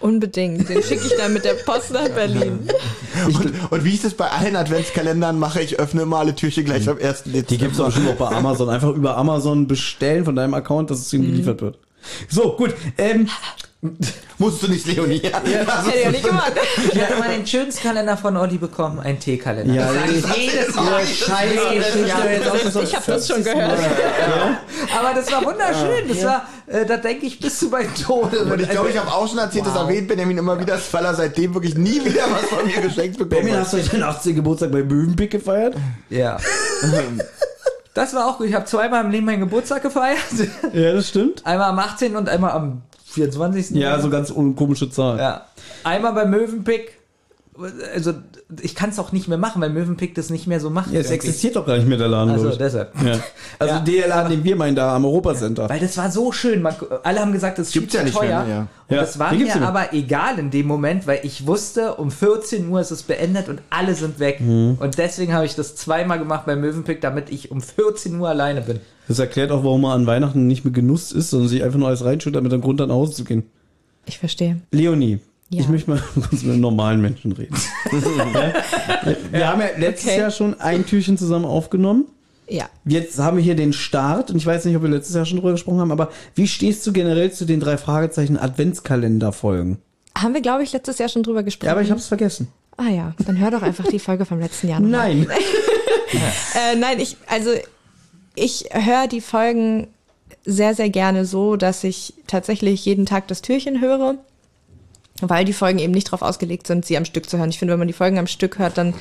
[0.00, 0.68] Unbedingt.
[0.68, 2.68] Den schicke ich dann mit der Post nach Berlin.
[3.26, 6.86] Und, und wie ich das bei allen Adventskalendern mache, ich öffne immer alle Türchen gleich
[6.86, 7.22] am 1.
[7.22, 7.42] Dezember.
[7.48, 8.68] Die gibt's doch bestimmt auch bei Amazon.
[8.68, 11.78] Einfach über Amazon bestellen von deinem Account, dass es ihm geliefert wird.
[12.28, 12.74] So, gut.
[12.98, 13.28] Ähm,
[14.38, 15.22] Musst du nicht, Leonie.
[15.22, 15.40] Ja.
[15.40, 16.52] Hätte ich ja nicht gemacht.
[16.92, 19.72] Ich hatte mal den schönsten Kalender von Olli bekommen, einen Teekalender.
[19.74, 20.34] Ja, Das ja.
[20.36, 21.00] jedes Ja, Jahr.
[21.06, 22.82] scheiße.
[22.82, 23.78] Ich habe das schon gehört.
[24.98, 26.08] Aber das war wunderschön.
[26.08, 28.34] Das war, äh, da denke ich bis zu meinem Tod.
[28.34, 29.82] Und ich glaube, ich habe auch schon erzählt, das Wow.
[29.88, 33.30] erwähnt Benjamin immer wieder, weil er seitdem wirklich nie wieder was von mir geschenkt bekommen
[33.42, 34.34] Benjamin, hast du deinen 18.
[34.36, 35.74] Geburtstag bei Möwenpick gefeiert?
[36.10, 36.36] Ja.
[37.94, 38.48] Das war auch gut.
[38.48, 40.18] Ich habe zweimal im Leben meinen Geburtstag gefeiert.
[40.74, 41.44] Ja, das stimmt.
[41.46, 42.14] Einmal am 18.
[42.16, 42.82] und einmal am
[43.16, 43.76] 24.
[43.76, 45.18] Ja, so ganz komische Zahl.
[45.18, 45.46] Ja.
[45.84, 46.95] Einmal bei Möwenpick.
[47.94, 48.12] Also,
[48.60, 50.92] ich kann es auch nicht mehr machen, weil Möwenpick das nicht mehr so macht.
[50.92, 51.14] Ja, es irgendwie.
[51.28, 52.30] existiert doch gar nicht mehr der Laden.
[52.30, 52.92] Also, deshalb.
[53.04, 53.18] ja.
[53.58, 53.80] Also Ja.
[53.80, 55.68] der Laden, den wir meinen, da am Europacenter.
[55.68, 56.60] Weil das war so schön.
[56.62, 58.44] Man, alle haben gesagt, das ist Gibt's viel ja zu nicht mehr, teuer.
[58.44, 58.60] ne, ja.
[58.88, 59.62] Und Ja, das war mir mehr.
[59.62, 63.60] aber egal in dem Moment, weil ich wusste, um 14 Uhr ist es beendet und
[63.70, 64.40] alle sind weg.
[64.40, 64.76] Mhm.
[64.78, 68.60] Und deswegen habe ich das zweimal gemacht bei Möwenpick, damit ich um 14 Uhr alleine
[68.60, 68.80] bin.
[69.08, 71.88] Das erklärt auch, warum man an Weihnachten nicht mit Genuss ist, sondern sich einfach nur
[71.88, 73.44] alles reinschüttet, damit er Grund hat, nach Hause zu gehen.
[74.04, 74.60] Ich verstehe.
[74.70, 75.60] Leonie, Ja.
[75.60, 77.56] ich möchte mal kurz mit normalen Menschen reden.
[79.30, 80.18] Wir haben ja letztes Okay.
[80.20, 82.06] Jahr schon ein Türchen zusammen aufgenommen.
[82.48, 82.68] Ja.
[82.84, 85.38] Jetzt haben wir hier den Start und ich weiß nicht, ob wir letztes Jahr schon
[85.38, 89.78] drüber gesprochen haben, aber wie stehst du generell zu den drei Fragezeichen Adventskalender-Folgen?
[90.16, 91.66] Haben wir, glaube ich, letztes Jahr schon drüber gesprochen.
[91.66, 92.48] Ja, aber ich habe es vergessen.
[92.76, 95.14] Ah ja, dann hör doch einfach die Folge vom letzten Jahr nochmal.
[95.14, 95.28] Nein.
[96.54, 97.50] Äh, nein, ich, also
[98.36, 99.88] ich höre die Folgen
[100.44, 104.14] sehr, sehr gerne so, dass ich tatsächlich jeden Tag das Türchen höre,
[105.20, 107.50] weil die Folgen eben nicht darauf ausgelegt sind, sie am Stück zu hören.
[107.50, 108.94] Ich finde, wenn man die Folgen am Stück hört, dann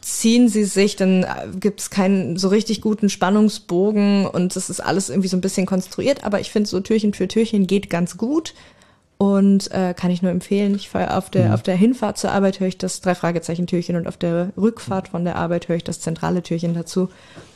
[0.00, 1.26] ziehen sie sich, dann
[1.58, 5.66] gibt es keinen so richtig guten Spannungsbogen und es ist alles irgendwie so ein bisschen
[5.66, 8.54] konstruiert, aber ich finde so Türchen für Türchen geht ganz gut.
[9.18, 10.74] Und äh, kann ich nur empfehlen.
[10.74, 13.96] Ich fahre auf der, auf der Hinfahrt zur Arbeit höre ich das drei Fragezeichen Türchen
[13.96, 17.08] und auf der Rückfahrt von der Arbeit höre ich das zentrale Türchen dazu.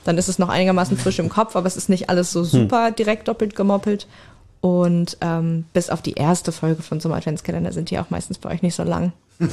[0.05, 2.92] Dann ist es noch einigermaßen frisch im Kopf, aber es ist nicht alles so super
[2.92, 4.07] direkt doppelt gemoppelt.
[4.61, 8.38] Und ähm, bis auf die erste Folge von so einem Adventskalender sind die auch meistens
[8.38, 9.12] bei euch nicht so lang.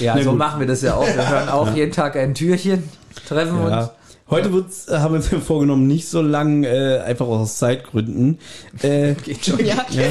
[0.00, 0.38] Ja, Na so gut.
[0.38, 1.06] machen wir das ja auch.
[1.06, 2.82] Wir hören auch jeden Tag ein Türchen,
[3.28, 3.70] treffen uns.
[3.70, 3.94] Ja.
[4.30, 8.38] Heute wird's, äh, haben wir uns ja vorgenommen, nicht so lang, äh, einfach aus Zeitgründen.
[8.82, 9.58] Äh, Geht schon.
[9.64, 10.04] Ja, Ja,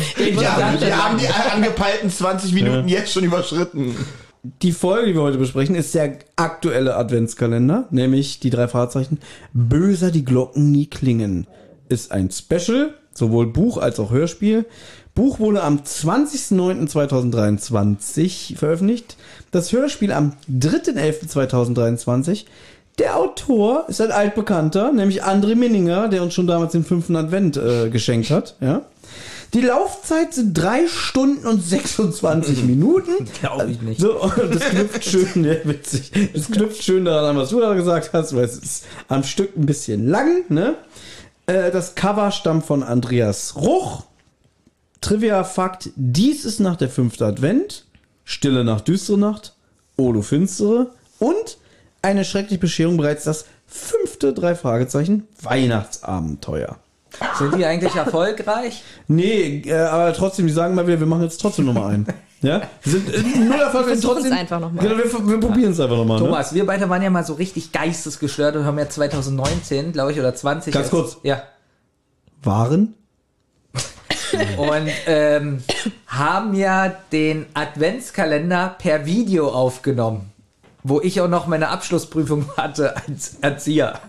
[0.58, 3.96] sagen, wir haben die angepeilten 20 Minuten jetzt schon überschritten.
[4.62, 9.20] Die Folge, die wir heute besprechen, ist der aktuelle Adventskalender, nämlich die drei Fahrzeichen
[9.54, 11.48] Böser die Glocken nie klingen.
[11.90, 14.66] Ist ein Special, sowohl Buch als auch Hörspiel.
[15.16, 19.16] Buch wurde am 20.09.2023 veröffentlicht.
[19.52, 22.44] Das Hörspiel am 3.11.2023.
[23.00, 27.56] Der Autor ist ein altbekannter, nämlich André Minninger, der uns schon damals den fünften Advent
[27.58, 28.58] äh, geschenkt hat.
[28.60, 28.82] Ja.
[29.54, 33.12] Die Laufzeit sind drei Stunden und 26 Minuten.
[33.40, 34.02] Glaube ich nicht.
[34.02, 36.12] So, das knüpft schön, ja, witzig.
[36.34, 39.56] Das knüpft schön daran an, was du da gesagt hast, weil es ist am Stück
[39.56, 40.76] ein bisschen lang, ne?
[41.46, 44.04] Äh, Das Cover stammt von Andreas Ruch.
[45.02, 47.86] Trivia-Fakt: Dies ist nach der fünfte Advent,
[48.24, 49.56] Stille Nacht, düstere Nacht,
[49.98, 51.58] Odo Finstere und
[52.02, 56.78] eine schreckliche Bescherung bereits das fünfte drei Fragezeichen Weihnachtsabenteuer.
[57.38, 58.84] Sind die eigentlich erfolgreich?
[59.08, 62.08] Nee, äh, aber trotzdem, die sagen mal wieder, wir machen jetzt trotzdem nochmal einen.
[62.44, 62.62] Ja?
[62.82, 64.34] Wir sind äh, null Erfolg, wir trotzdem.
[64.34, 64.82] einfach noch mal.
[64.82, 66.20] Genau, wir, wir probieren es einfach nochmal.
[66.20, 66.26] Ne?
[66.26, 70.20] Thomas, wir beide waren ja mal so richtig geistesgestört und haben ja 2019, glaube ich,
[70.20, 70.74] oder 20.
[70.74, 71.18] Ganz als- kurz.
[71.24, 71.44] Ja.
[72.44, 72.96] Waren?
[74.58, 75.64] Und ähm,
[76.08, 80.32] haben ja den Adventskalender per Video aufgenommen,
[80.84, 84.00] wo ich auch noch meine Abschlussprüfung hatte als Erzieher.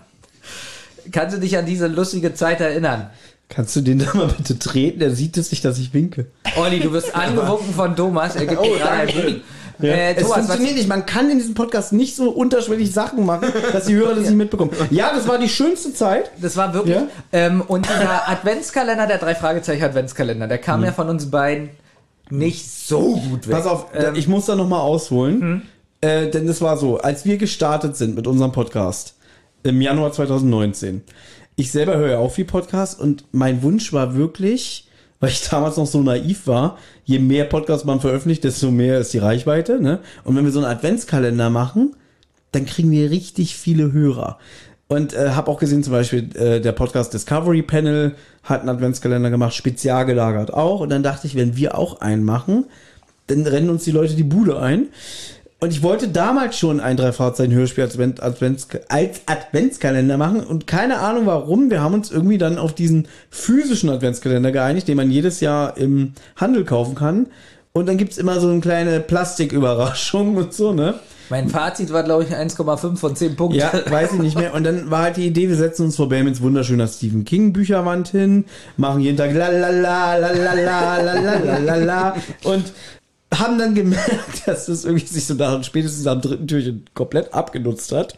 [1.11, 3.09] Kannst du dich an diese lustige Zeit erinnern?
[3.49, 4.99] Kannst du den da mal bitte treten?
[4.99, 6.25] Der sieht es nicht, dass ich winke.
[6.57, 8.35] Olli, du wirst angewunken von Thomas.
[8.35, 9.41] Er gibt dir gerade ein Wink.
[9.81, 10.87] Äh, es Thomas, funktioniert nicht.
[10.87, 14.37] Man kann in diesem Podcast nicht so unterschwellig Sachen machen, dass die Hörer das nicht
[14.37, 14.71] mitbekommen.
[14.89, 16.31] Ja, das war die schönste Zeit.
[16.41, 16.95] das war wirklich.
[16.95, 17.07] Ja?
[17.33, 21.69] Ähm, und dieser Adventskalender, der drei Fragezeichen Adventskalender, der kam ja von uns beiden
[22.29, 23.55] nicht so gut weg.
[23.55, 25.63] Pass auf, Ähm, ich muss da nochmal ausholen.
[26.01, 29.14] Äh, denn es war so, als wir gestartet sind mit unserem Podcast
[29.65, 31.01] im Januar 2019,
[31.55, 35.77] ich selber höre ja auch viel Podcasts und mein Wunsch war wirklich, weil ich damals
[35.77, 39.81] noch so naiv war, je mehr Podcasts man veröffentlicht, desto mehr ist die Reichweite.
[39.81, 39.99] Ne?
[40.23, 41.95] Und wenn wir so einen Adventskalender machen,
[42.51, 44.37] dann kriegen wir richtig viele Hörer.
[44.87, 49.31] Und äh, habe auch gesehen, zum Beispiel äh, der Podcast Discovery Panel hat einen Adventskalender
[49.31, 50.81] gemacht, spezial gelagert auch.
[50.81, 52.65] Und dann dachte ich, wenn wir auch einen machen,
[53.27, 54.89] dann rennen uns die Leute die Bude ein.
[55.59, 60.41] Und ich wollte damals schon ein drei Fahrzeichen Hörspiel als, Advent, Advents, als Adventskalender machen
[60.41, 61.71] und keine Ahnung warum.
[61.71, 66.13] Wir haben uns irgendwie dann auf diesen physischen Adventskalender geeinigt, den man jedes Jahr im
[66.35, 67.27] Handel kaufen kann.
[67.71, 70.95] Und dann gibt's immer so eine kleine Plastiküberraschung und so, ne?
[71.29, 73.59] Mein Fazit war, glaube ich, 1,5 von 10 Punkten.
[73.59, 74.53] Ja, weiß ich nicht mehr.
[74.53, 78.09] Und dann war halt die Idee, wir setzen uns vor Bamins wunderschöner Stephen King Bücherwand
[78.09, 78.45] hin,
[78.77, 82.71] machen jeden Tag la la la la la la la la la la und
[83.39, 87.91] haben dann gemerkt, dass das irgendwie sich so nach spätestens am dritten Türchen komplett abgenutzt
[87.91, 88.15] hat.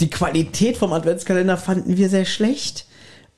[0.00, 2.86] Die Qualität vom Adventskalender fanden wir sehr schlecht.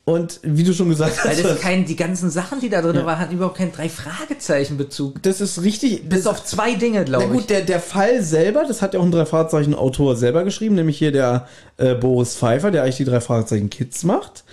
[0.07, 3.07] Und wie du schon gesagt Weil hast, das kein, die ganzen Sachen, die da drin
[3.07, 5.23] waren, hatten überhaupt keinen Drei-Fragezeichen-Bezug.
[5.23, 6.07] das ist richtig.
[6.11, 7.47] Bis auf zwei Dinge, Na glaube gut, ich.
[7.47, 11.49] der, der Fall selber, das hat ja auch ein Drei-Fragezeichen-Autor selber geschrieben, nämlich hier der
[11.79, 14.45] äh, Boris Pfeiffer, der eigentlich die Drei-Fragezeichen-Kids macht.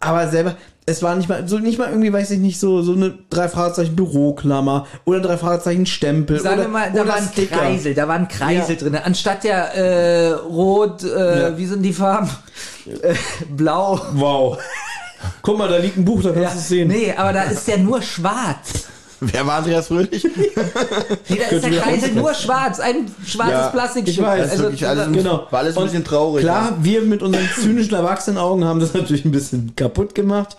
[0.00, 0.56] Aber selber,
[0.90, 4.86] es war nicht mal, so nicht mal irgendwie, weiß ich nicht, so, so eine Drei-Fragezeichen-Büroklammer
[5.04, 7.56] oder Drei-Fragezeichen-Stempel Sagen oder, wir mal, da oder war ein Sticker.
[7.56, 8.80] Kreisel, da war ein Kreisel Ja.
[8.80, 8.96] drin.
[8.96, 11.58] Anstatt der äh, rot, äh, Ja.
[11.58, 12.28] wie sind die Farben?
[13.02, 13.14] Äh,
[13.48, 14.00] blau.
[14.14, 14.58] Wow.
[15.42, 16.88] Guck mal, da liegt ein Buch, da kannst du es sehen.
[16.88, 18.86] Nee, aber da ist der nur schwarz.
[19.20, 20.24] Wer war Andreas Fröhlich?
[21.28, 22.80] Nee, da ist der Kreisel nur schwarz.
[22.80, 24.14] Ein schwarzes Ja, Plastikstück.
[24.14, 25.46] ich weiß, Das ist wirklich alles, genau.
[25.50, 26.42] war alles ein bisschen traurig.
[26.44, 30.56] Klar, wir mit unseren zynischen Erwachsenenaugen haben das natürlich ein bisschen kaputt gemacht.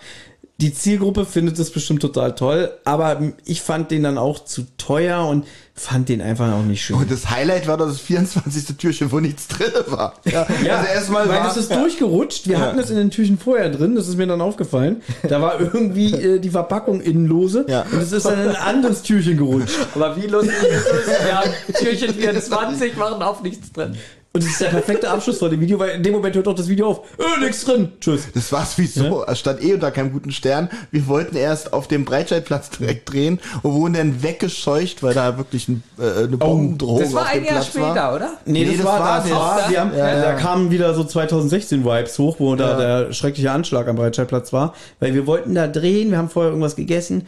[0.58, 5.26] Die Zielgruppe findet das bestimmt total toll, aber ich fand den dann auch zu teuer
[5.26, 6.96] und fand den einfach auch nicht schön.
[6.96, 8.76] Und das Highlight war doch das 24.
[8.76, 10.14] Türchen, wo nichts drin war.
[10.24, 12.46] Ja, Ja, also erstmal weil war das ist durchgerutscht.
[12.46, 12.60] Wir Ja.
[12.60, 15.00] hatten das in den Türchen vorher drin, das ist mir dann aufgefallen.
[15.28, 17.86] Da war irgendwie äh, die Verpackung innen lose Ja.
[17.90, 19.78] und es ist dann in ein anderes Türchen gerutscht.
[19.94, 21.24] Aber wie lustig ist es?
[21.24, 23.96] Wir haben Türchen 24, machen auf nichts drin.
[24.34, 26.54] Und das ist der perfekte Abschluss von dem Video, weil in dem Moment hört auch
[26.54, 27.00] das Video auf.
[27.18, 27.92] Äh, nix drin.
[28.00, 28.28] Tschüss.
[28.32, 29.26] Das war's wieso.
[29.26, 30.70] Es stand eh unter keinem guten Stern.
[30.90, 35.68] Wir wollten erst auf dem Breitscheidplatz direkt drehen und wurden dann weggescheucht, weil da wirklich
[35.68, 38.14] ein, äh, eine Bombendrohung Das war auf ein Jahr Platz später, war.
[38.14, 38.32] oder?
[38.46, 39.38] Nee, das, war, das das.
[39.38, 40.22] war, wir haben, Ja, ja.
[40.22, 45.12] da kamen wieder so 2016-Vibes hoch, wo da der schreckliche Anschlag am Breitscheidplatz war, weil
[45.12, 47.26] wir wollten da drehen, wir haben vorher irgendwas gegessen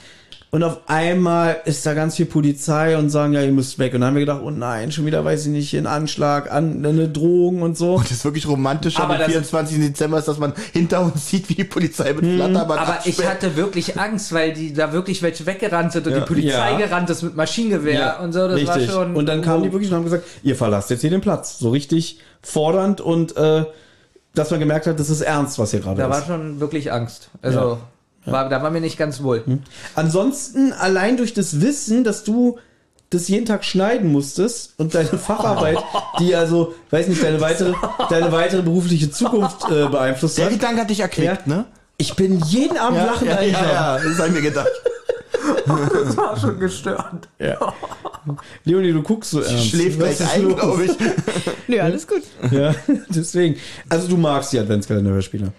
[0.54, 3.92] und auf einmal ist da ganz viel Polizei und sagen, ja, ihr müsst weg.
[3.92, 6.86] Und dann haben wir gedacht, oh nein, schon wieder, weiß ich nicht, ein Anschlag, an,
[6.86, 7.94] eine Drohung und so.
[7.96, 9.78] Und das ist wirklich romantisch Aber am das- 24.
[9.80, 13.56] Dezember ist, dass man hinter uns sieht, wie die Polizei mit Flatterband Aber ich hatte
[13.56, 16.20] wirklich Angst, weil die da wirklich welche weggerannt sind und Ja.
[16.20, 16.76] die Polizei Ja.
[16.78, 18.46] gerannt ist mit Maschinengewehr und so.
[18.46, 18.88] Das richtig.
[18.94, 19.16] war schon.
[19.16, 21.58] und dann kamen die wirklich und haben gesagt, ihr verlasst jetzt hier den Platz.
[21.58, 23.64] So richtig fordernd und äh,
[24.36, 26.10] dass man gemerkt hat, das ist ernst, was hier gerade Da ist.
[26.12, 27.30] war schon wirklich Angst.
[27.42, 27.78] Also,
[28.26, 29.42] War, da war mir nicht ganz wohl.
[29.94, 32.58] Ansonsten, allein durch das Wissen, dass du
[33.10, 35.78] das jeden Tag schneiden musstest und deine Facharbeit,
[36.18, 37.74] die also, weiß nicht, deine weitere,
[38.10, 40.52] deine weitere berufliche Zukunft äh, beeinflusst Der hat.
[40.52, 41.54] Gedanke hat dich erquickt, Ja.
[41.54, 41.64] ne?
[41.96, 43.72] Ich bin jeden Abend lachend ja, ja, eingeschlafen.
[43.72, 44.68] ja, das habe ich mir gedacht.
[45.66, 47.28] Das war schon gestört.
[47.38, 47.58] Ja.
[48.64, 49.66] Leonie, du guckst so ernst.
[49.66, 50.92] Schläft gleich ist ein, glaube ich.
[51.68, 52.22] Nö, alles gut.
[52.50, 52.74] Ja,
[53.08, 53.56] deswegen.
[53.88, 55.52] Also du magst die Adventskalender-Hörspiele.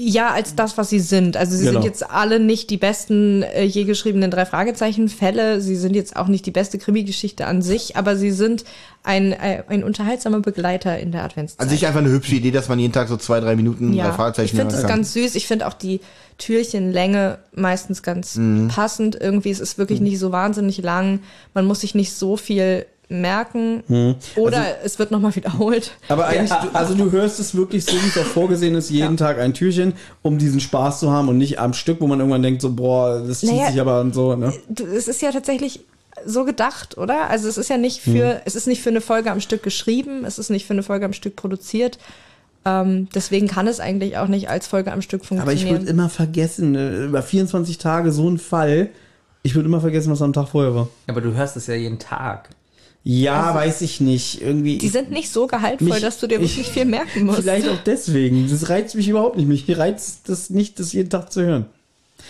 [0.00, 1.36] Ja, als das, was sie sind.
[1.36, 1.80] Also sie Genau.
[1.80, 5.60] sind jetzt alle nicht die besten äh, je geschriebenen drei Fragezeichen-Fälle.
[5.60, 8.64] Sie sind jetzt auch nicht die beste Krimi-Geschichte an sich, aber sie sind
[9.02, 11.60] ein, äh, ein unterhaltsamer Begleiter in der Adventszeit.
[11.60, 13.98] An sich einfach eine hübsche Idee, dass man jeden Tag so zwei, drei Minuten drei
[14.04, 15.34] ja, Fragezeichen ich finde es ganz süß.
[15.34, 16.00] Ich finde auch die
[16.58, 18.68] Türchenlänge meistens ganz Mhm.
[18.68, 19.16] passend.
[19.20, 21.20] Irgendwie es ist wirklich nicht so wahnsinnig lang.
[21.54, 23.82] Man muss sich nicht so viel merken.
[23.88, 24.14] Mhm.
[24.36, 25.92] Oder Also es wird nochmal wiederholt.
[26.08, 29.16] Aber eigentlich, du, also du hörst es wirklich so, wie es auch vorgesehen ist, jeden
[29.16, 32.42] Tag ein Türchen, um diesen Spaß zu haben und nicht am Stück, wo man irgendwann
[32.42, 34.52] denkt, so, boah, das zieht Naja, sich aber und so, ne?
[34.96, 35.80] es ist ja tatsächlich
[36.26, 37.30] so gedacht, oder?
[37.30, 38.40] Also es ist ja nicht für, Mhm.
[38.44, 41.04] es ist nicht für eine Folge am Stück geschrieben, es ist nicht für eine Folge
[41.06, 41.98] am Stück produziert.
[42.64, 45.78] Ähm, deswegen kann es eigentlich auch nicht als Folge am Stück Aber ich funktionieren.
[45.78, 48.90] würde immer vergessen, äh, über 24 Tage so ein Fall,
[49.44, 50.88] ich würde immer vergessen, was am Tag vorher war.
[51.06, 52.50] Aber du hörst es ja jeden Tag.
[53.04, 54.42] Ja, weiß ich nicht.
[54.42, 54.76] Irgendwie.
[54.78, 57.40] die sind nicht so gehaltvoll, Mich- dass du dir wirklich ich- viel merken musst.
[57.40, 58.48] Vielleicht auch deswegen.
[58.50, 59.46] Das reizt mich überhaupt nicht.
[59.48, 61.66] Mich reizt das nicht, das jeden Tag zu hören.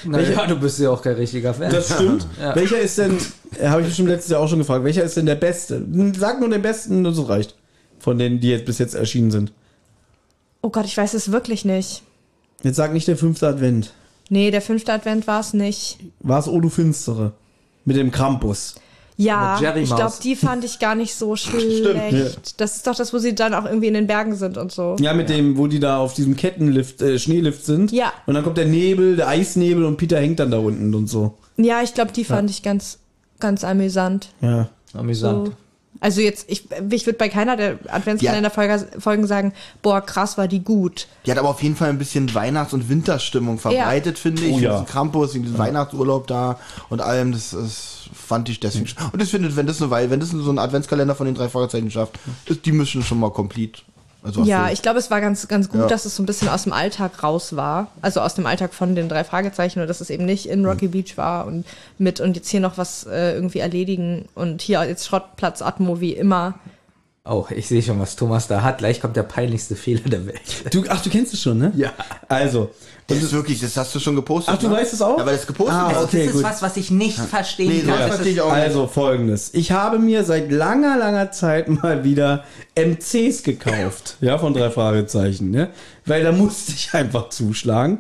[0.05, 1.73] Naja, du bist ja auch kein richtiger Fan.
[1.73, 2.27] Das stimmt.
[2.41, 2.55] Ja.
[2.55, 3.17] Welcher ist denn,
[3.59, 5.85] äh, habe ich bestimmt letztes Jahr auch schon gefragt, welcher ist denn der beste?
[6.17, 7.57] Sag nur den besten, das reicht.
[7.99, 9.53] Von denen, die jetzt bis jetzt erschienen sind.
[10.63, 12.03] Oh Gott, ich weiß es wirklich nicht.
[12.63, 13.93] Jetzt sag nicht der fünfte Advent.
[14.29, 15.99] Nee, der fünfte Advent war es nicht.
[16.21, 17.33] War es Odu Finstere?
[17.85, 18.75] Mit dem Krampus.
[19.21, 22.61] Ja, ich glaube, die fand ich gar nicht so schlecht.
[22.61, 24.95] Das ist doch das, wo sie dann auch irgendwie in den Bergen sind und so.
[25.01, 27.91] Ja, mit dem, wo die da auf diesem Kettenlift, äh, Schneelift sind.
[27.91, 28.13] Ja.
[28.27, 31.35] Und dann kommt der Nebel, der Eisnebel und Peter hängt dann da unten und so.
[31.57, 33.01] Ja, ich glaube, die fand ich ganz,
[33.41, 34.29] ganz amüsant.
[34.41, 34.69] Ja.
[34.95, 35.49] Amüsant.
[35.49, 35.53] So.
[36.01, 39.53] Also jetzt, ich, ich würde bei keiner der Adventskalender-Folgen sagen,
[39.83, 41.09] boah, krass, war die gut.
[41.27, 44.55] Die hat aber auf jeden Fall ein bisschen Weihnachts- und Winterstimmung verbreitet, finde ich.
[44.55, 44.83] Oh ja.
[44.89, 47.98] Krampus, diesen Weihnachtsurlaub da und allem, das, das
[48.29, 48.87] fand ich deswegen.
[48.87, 51.35] sch- Und ich finde, wenn das eine Weile, wenn das so ein Adventskalender von den
[51.35, 53.83] drei Fragezeichen schafft, ist die Mission schon mal komplett.
[54.23, 55.87] Also Ja, ich glaube, es war ganz, ganz gut, Ja.
[55.87, 57.87] dass es so ein bisschen aus dem Alltag raus war.
[58.03, 60.89] Also aus dem Alltag von den drei Fragezeichen und dass es eben nicht in Rocky
[60.89, 61.65] Beach war und
[61.99, 66.13] mit und jetzt hier noch was äh, irgendwie erledigen und hier jetzt Schrottplatz Atmo wie
[66.15, 66.55] immer.
[67.31, 68.79] Oh, ich sehe schon, was Thomas da hat.
[68.79, 70.41] Gleich kommt der peinlichste Fehler der Welt.
[70.73, 71.73] Du, ach, du kennst es schon, ne?
[71.77, 71.93] Ja.
[72.29, 72.71] Also.
[73.07, 74.55] das ist wirklich, das hast du schon gepostet.
[74.55, 74.77] Ach, du ne?
[74.77, 75.19] weißt es auch?
[75.19, 75.97] Ja, weil das gepostet Ah, ist.
[76.05, 76.43] okay, das ist gut.
[76.45, 77.89] was, was ich nicht verstehen Nee, kann.
[77.91, 78.63] das Das verstehe ich auch nicht.
[78.63, 79.51] Also folgendes.
[79.55, 84.17] Ich habe mir seit langer, langer Zeit mal wieder MCs gekauft.
[84.21, 85.51] ja, von drei Fragezeichen.
[85.51, 85.69] Ne?
[86.07, 87.99] Weil da musste ich einfach zuschlagen.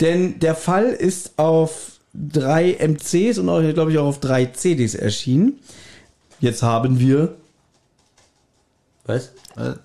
[0.00, 4.94] Denn der Fall ist auf drei MCs und auch, glaube ich, auch auf drei CDs
[4.94, 5.58] erschienen.
[6.40, 7.34] Jetzt haben wir.
[9.08, 9.32] Was?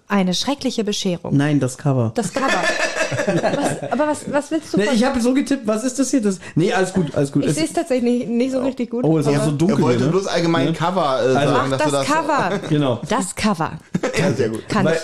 [0.07, 1.35] Eine schreckliche Bescherung.
[1.35, 2.11] Nein, das Cover.
[2.13, 2.47] Das Cover.
[2.47, 6.11] was, aber was, was willst du Ne, von- ich habe so getippt, was ist das
[6.11, 6.21] hier?
[6.21, 7.43] Das, nee, alles gut, alles gut.
[7.43, 9.03] Ich Es- sehe es tatsächlich nicht, nicht so richtig gut.
[9.05, 9.77] oh, es ist so dunkel.
[9.77, 10.09] Er wollte ne?
[10.09, 12.05] bloß allgemein Cover äh, sagen, Ach, dass das, du das.
[12.07, 12.59] Cover.
[12.69, 13.01] Genau.
[13.09, 13.71] Das Cover.
[14.17, 14.67] Ja, sehr gut.
[14.67, 14.99] Kann Weil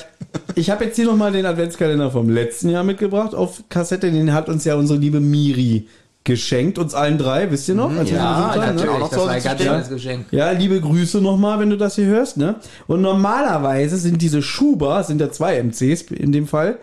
[0.52, 0.58] ich.
[0.58, 4.12] ich habe jetzt hier nochmal den Adventskalender vom letzten Jahr mitgebracht auf Kassette.
[4.12, 5.88] Den hat uns ja unsere liebe Miri
[6.24, 7.92] geschenkt, uns allen drei, wisst ihr noch?
[7.96, 8.90] Als wir Ja, natürlich.
[8.90, 10.26] Auch noch das war ganz schönes Geschenk.
[10.32, 12.56] Ja, liebe Grüße nochmal, wenn du das hier hörst, ne?
[12.88, 16.78] Und normalerweise sind diese Schuber, sind ja zwei MCs in dem Fall,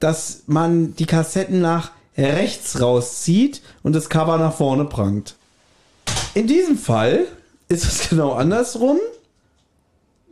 [0.00, 5.34] dass man die Kassetten nach rechts rauszieht und das Cover nach vorne prangt.
[6.34, 7.26] In diesem Fall
[7.68, 8.98] ist es genau andersrum.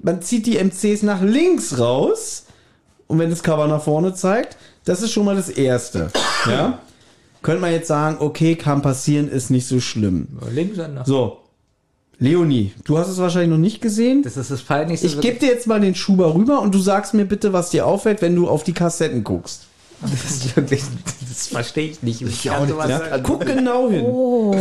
[0.03, 2.45] Man zieht die MCs nach links raus
[3.07, 6.11] und wenn das Cover nach vorne zeigt, das ist schon mal das Erste.
[6.47, 6.81] Ja?
[7.43, 10.29] Könnte man jetzt sagen, okay, kann passieren, ist nicht so schlimm.
[10.53, 10.79] Links.
[11.05, 11.39] So,
[12.19, 14.23] Leonie, du hast es wahrscheinlich noch nicht gesehen.
[14.23, 15.09] Das ist das Peinlichste.
[15.09, 17.85] Ich gebe dir jetzt mal den Schuber rüber und du sagst mir bitte, was dir
[17.85, 19.67] auffällt, wenn du auf die Kassetten guckst.
[20.03, 20.83] Das ist wirklich,
[21.29, 22.23] das verstehe ich nicht.
[22.23, 22.99] Ich auch kann nicht, ja.
[22.99, 23.23] sagen.
[23.23, 24.05] Guck genau hin.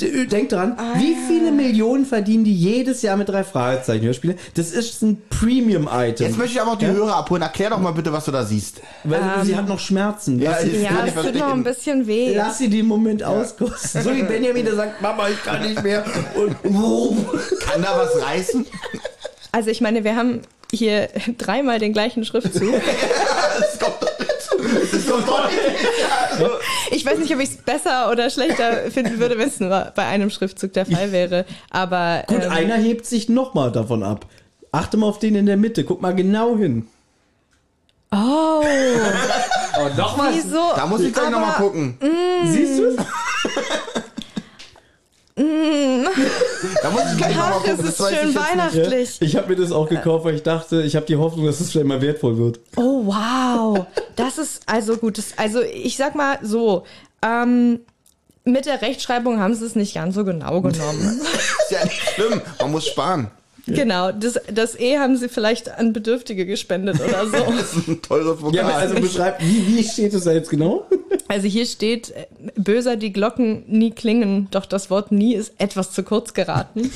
[0.00, 4.36] D- Denk dran, wie viele Millionen verdienen die jedes Jahr mit drei Fragezeichen Hörspiele?
[4.54, 6.26] Das ist ein Premium-Item.
[6.26, 7.42] Jetzt möchte ich aber auch die Hörer abholen.
[7.42, 8.80] Erklär doch mal bitte, was du da siehst.
[9.04, 10.40] Weil sie hat noch Schmerzen.
[10.40, 12.34] Ja, sie, ich- Ja, es tut noch ein bisschen weh.
[12.36, 14.02] lass sie den Moment auskosten.
[14.02, 16.04] So wie Benjamin, der sagt, Mama, ich kann nicht mehr.
[16.34, 16.56] Und
[17.60, 18.66] Kann da was reißen?
[19.52, 20.40] Also ich meine, wir haben
[20.74, 21.08] hier
[21.38, 22.74] dreimal den gleichen Schriftzug.
[23.56, 24.92] Das kommt doch nicht.
[24.92, 25.60] Das kommt doch nicht.
[26.90, 30.04] Ich weiß nicht, ob ich es besser oder schlechter finden würde, wenn es nur bei
[30.06, 31.44] einem Schriftzug der Fall wäre.
[31.70, 34.26] Aber Gut, ähm, einer hebt sich nochmal davon ab.
[34.72, 35.84] Achte mal auf den in der Mitte.
[35.84, 36.88] Guck mal genau hin.
[38.10, 38.16] oh,
[39.76, 40.34] Oh, noch was?
[40.34, 40.72] wieso?
[40.74, 41.96] Da muss ich gleich nochmal gucken.
[42.46, 42.96] Siehst du es?
[46.82, 47.72] Da muss ich gleich nochmal gucken.
[47.72, 48.38] es Das ist schön jetzt nicht.
[48.38, 49.16] weihnachtlich.
[49.20, 51.72] Ich habe mir das auch gekauft, weil ich dachte, ich habe die Hoffnung, dass es
[51.72, 52.60] vielleicht mal wertvoll wird.
[52.76, 53.86] Oh, wow.
[54.16, 55.18] Das ist also gut.
[55.18, 56.84] Das, also ich sag mal so,
[57.22, 57.80] ähm,
[58.44, 61.20] mit der Rechtschreibung haben sie es nicht ganz so genau genommen.
[61.64, 62.40] Ist ja nicht schlimm.
[62.60, 63.30] Man muss sparen.
[63.66, 67.36] Genau, das, das E haben sie vielleicht an Bedürftige gespendet oder so.
[67.56, 68.54] Das ist ein teures Vokal.
[68.54, 70.86] Ja, also beschreib, wie, wie steht es da jetzt genau?
[71.28, 72.12] Also hier steht,
[72.56, 76.90] böser die Glocken nie klingen, doch das Wort nie ist etwas zu kurz geraten.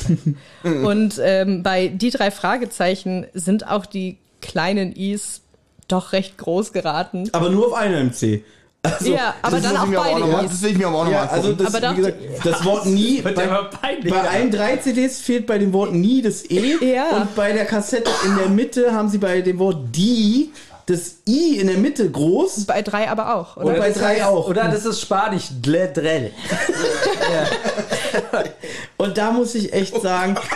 [0.62, 5.42] Und ähm, bei die drei Fragezeichen sind auch die kleinen Is
[5.88, 7.30] doch recht groß geraten.
[7.32, 8.42] Aber nur auf einem MC.
[8.82, 10.50] Also, ja, aber das dann auch beide Is.
[10.52, 11.64] Das will ich mir aber auch ja, nochmal also angucken.
[11.64, 15.58] das, Aber wie doch- gesagt, das Wort nie, bei, bei allen drei CDs fehlt bei
[15.58, 16.76] dem Wort nie das E.
[16.94, 17.08] Ja.
[17.16, 20.52] Und bei der Kassette in der Mitte haben sie bei dem Wort die
[20.86, 22.64] das I in der Mitte groß.
[22.64, 23.66] Bei drei aber auch, oder?
[23.66, 24.48] Und bei drei heißt- auch.
[24.48, 25.48] Oder das ist Spanisch.
[25.60, 26.30] Dledrell.
[28.96, 30.36] Und da muss ich echt sagen,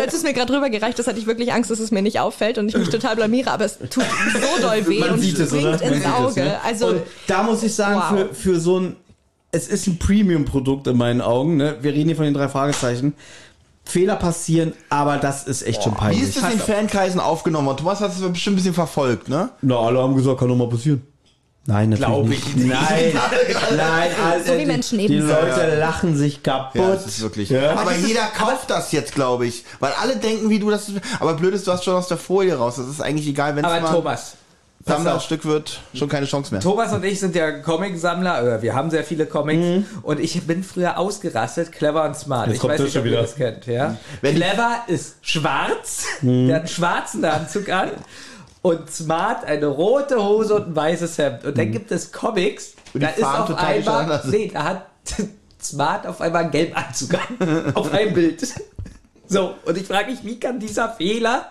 [0.00, 2.58] Als es mir gerade rübergereicht ist, hatte ich wirklich Angst, dass es mir nicht auffällt
[2.58, 5.48] und ich mich total blamiere, aber es tut so doll weh man und sieht es,
[5.50, 6.40] springt ins sieht es, Auge.
[6.44, 6.60] ne?
[6.64, 8.28] Also und da muss ich sagen, Wow.
[8.30, 8.96] für, für so ein,
[9.50, 11.76] es ist ein Premium-Produkt in meinen Augen, ne?
[11.82, 13.14] Wir reden hier von den drei Fragezeichen.
[13.84, 16.22] Fehler passieren, aber das ist echt schon Wie peinlich.
[16.22, 17.78] ist das in Fankreisen aufgenommen worden?
[17.78, 19.50] Thomas hat es bestimmt ein bisschen verfolgt, ne?
[19.60, 21.02] Na, alle haben gesagt, kann doch mal passieren.
[21.64, 22.46] Nein, natürlich Glaub nicht.
[22.48, 22.68] ich nicht.
[22.68, 23.12] Nein,
[23.76, 25.20] nein, also So wie die- Menschen neben Die.
[25.20, 26.80] Leute lachen sich kaputt.
[26.80, 27.50] Ja, das ist wirklich.
[27.50, 27.76] Ja.
[27.76, 29.64] Aber jeder kauft das jetzt, glaube ich.
[29.78, 30.90] Weil alle denken, wie du das.
[31.20, 32.76] Aber blöd ist, du hast schon aus der Folie raus.
[32.76, 33.92] Das ist eigentlich egal, wenn es Aber mal.
[33.92, 34.34] Thomas,
[34.84, 36.60] Sammlerstück wird, schon keine Chance mehr.
[36.60, 40.98] Thomas und ich sind ja Comic-Sammler, wir haben sehr viele Comics und ich bin früher
[40.98, 42.48] ausgerastet, clever und smart.
[42.48, 43.22] Jetzt ich kommt weiß nicht, ob ihr wieder.
[43.22, 43.96] das kennt, ja.
[44.22, 47.90] Wenn- clever ist schwarz, der hat einen schwarzen Anzug an
[48.62, 51.44] und smart eine rote Hose und ein weißes Hemd.
[51.44, 54.86] Und dann gibt es Comics, Wo da ist auf einmal, nee, da hat
[55.62, 58.42] smart auf einmal einen gelben Anzug an, auf einem Bild.
[59.32, 61.46] So, und ich frage mich, wie kann dieser Fehler,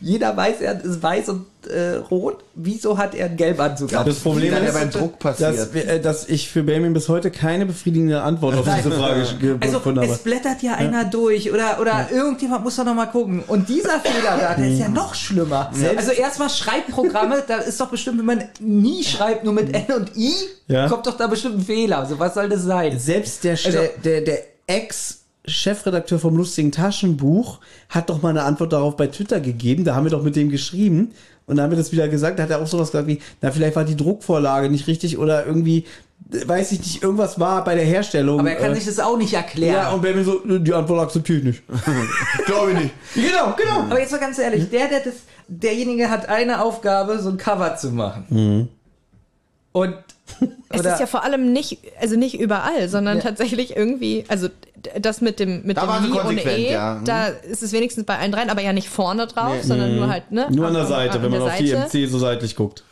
[0.00, 4.06] jeder weiß, er ist weiß und äh, rot, wieso hat er einen gelben Anzug an?
[4.06, 5.58] Das Problem ist, ja beim Druck passiert.
[5.58, 9.24] dass, wir- äh, dass ich für Benjamin bis heute keine befriedigende Antwort auf diese Frage
[9.40, 10.20] ge- Also gefunden es habe.
[10.22, 13.42] blättert ja einer durch oder, oder irgendjemand muss doch noch mal gucken.
[13.48, 15.72] Und dieser Fehler da, der ist ja noch schlimmer.
[15.96, 20.16] Also erstmal Schreibprogramme, da ist doch bestimmt, wenn man nie schreibt, nur mit N und
[20.16, 20.32] I,
[20.68, 20.88] Ja.
[20.88, 21.98] kommt doch da bestimmt ein Fehler.
[21.98, 22.98] Also was soll das sein?
[22.98, 24.38] Selbst der, Also- der, der, der
[25.46, 29.84] Ex-Chefredakteur vom lustigen Taschenbuch hat doch mal eine Antwort darauf bei Twitter gegeben.
[29.84, 31.12] Da haben wir doch mit dem geschrieben.
[31.46, 32.38] Und da haben wir das wieder gesagt.
[32.38, 35.46] Da hat er auch sowas gesagt wie, na, vielleicht war die Druckvorlage nicht richtig oder
[35.46, 35.84] irgendwie,
[36.28, 38.40] weiß ich nicht, irgendwas war bei der Herstellung.
[38.40, 39.74] Aber er kann äh, sich das auch nicht erklären.
[39.74, 41.62] Ja, und Benjamin so, die Antwort akzeptiere ich nicht.
[42.46, 42.94] Glaube ich nicht.
[43.14, 43.80] genau, genau.
[43.90, 45.14] Aber jetzt mal ganz ehrlich, der, der das,
[45.46, 48.24] derjenige hat eine Aufgabe, so ein Cover zu machen.
[48.28, 48.68] Mhm.
[49.70, 49.94] Und
[50.70, 53.22] Es ist ja vor allem nicht, also nicht überall, sondern Ja.
[53.22, 54.48] tatsächlich irgendwie, also
[55.00, 56.94] das mit dem mit Da dem Nie ohne E, ja.
[56.94, 57.04] Mhm.
[57.04, 60.30] da ist es wenigstens bei allen dreien, aber ja nicht vorne drauf, sondern nur halt,
[60.32, 60.46] ne?
[60.50, 61.72] Nur an der am- Seite, an wenn man auf die.
[61.74, 62.84] MC so seitlich guckt.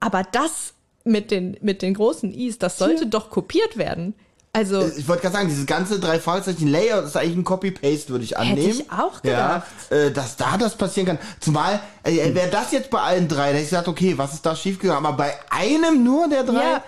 [0.00, 0.74] Aber das
[1.04, 4.14] mit den, mit den großen Is, das sollte doch kopiert werden.
[4.52, 8.24] Also, Ich wollte gerade sagen, dieses ganze drei Fragezeichen Layout ist eigentlich ein Copy-Paste, würde
[8.24, 8.58] ich annehmen.
[8.80, 11.18] ich auch Ja, äh, dass da das passieren kann.
[11.38, 14.46] Zumal, äh, wäre das jetzt bei allen drei, da hätte ich gesagt, okay, was ist
[14.46, 15.04] da schiefgegangen?
[15.04, 16.54] Aber bei einem nur der drei?
[16.62, 16.84] Ja.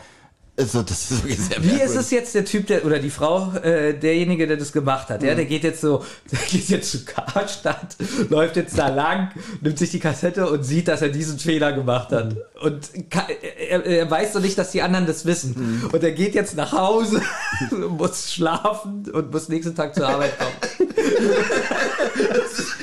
[0.57, 3.51] Also, das ist wirklich sehr Wie ist es jetzt der Typ, der oder die Frau,
[3.63, 5.23] äh, derjenige, der das gemacht hat?
[5.23, 7.97] Ja, der geht jetzt so, der geht jetzt zu Karstadt,
[8.29, 9.31] läuft jetzt da lang,
[9.63, 12.37] nimmt sich die Kassette und sieht, dass er diesen Fehler gemacht hat.
[12.61, 13.29] Und ka-
[13.71, 15.89] er, er weiß doch nicht, dass die anderen das wissen.
[15.91, 17.23] Und er geht jetzt nach Hause,
[17.89, 20.91] muss schlafen und muss nächsten Tag zur Arbeit kommen.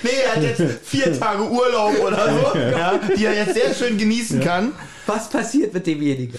[0.04, 3.98] Nee, er hat jetzt vier Tage Urlaub oder so, ja, die er jetzt sehr schön
[3.98, 4.72] genießen kann.
[5.06, 6.38] Was passiert mit demjenigen?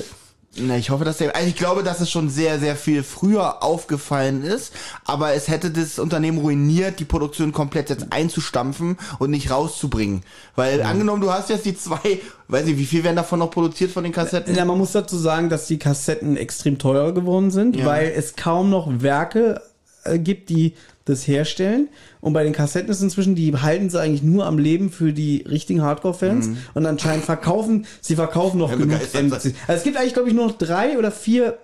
[0.60, 3.62] Na, ich hoffe, dass der, also ich glaube, dass es schon sehr, sehr viel früher
[3.62, 4.72] aufgefallen ist,
[5.04, 10.22] aber es hätte das Unternehmen ruiniert, die Produktion komplett jetzt einzustampfen und nicht rauszubringen.
[10.56, 13.90] Weil angenommen, du hast jetzt die zwei, weiß nicht, wie viel werden davon noch produziert
[13.92, 14.54] von den Kassetten?
[14.54, 17.86] Ja, man muss dazu sagen, dass die Kassetten extrem teuer geworden sind, Ja.
[17.86, 19.60] weil es kaum noch Werke
[20.04, 20.74] äh, gibt, die
[21.08, 21.88] das herstellen.
[22.20, 25.44] Und bei den Kassetten ist inzwischen, die halten sie eigentlich nur am Leben für die
[25.48, 26.50] richtigen Hardcore-Fans.
[26.74, 29.32] Und anscheinend verkaufen, sie verkaufen noch Ja, genug MCs.
[29.32, 31.58] Also es gibt eigentlich, glaube ich, nur noch drei oder vier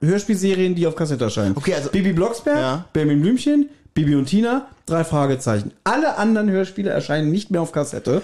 [0.00, 1.56] Hörspielserien, die auf Kassette erscheinen.
[1.56, 2.84] Okay, also- Bibi Blocksberg, Ja.
[2.92, 5.72] Benjamin Blümchen, Bibi und Tina, drei Fragezeichen.
[5.84, 8.22] Alle anderen Hörspiele erscheinen nicht mehr auf Kassette.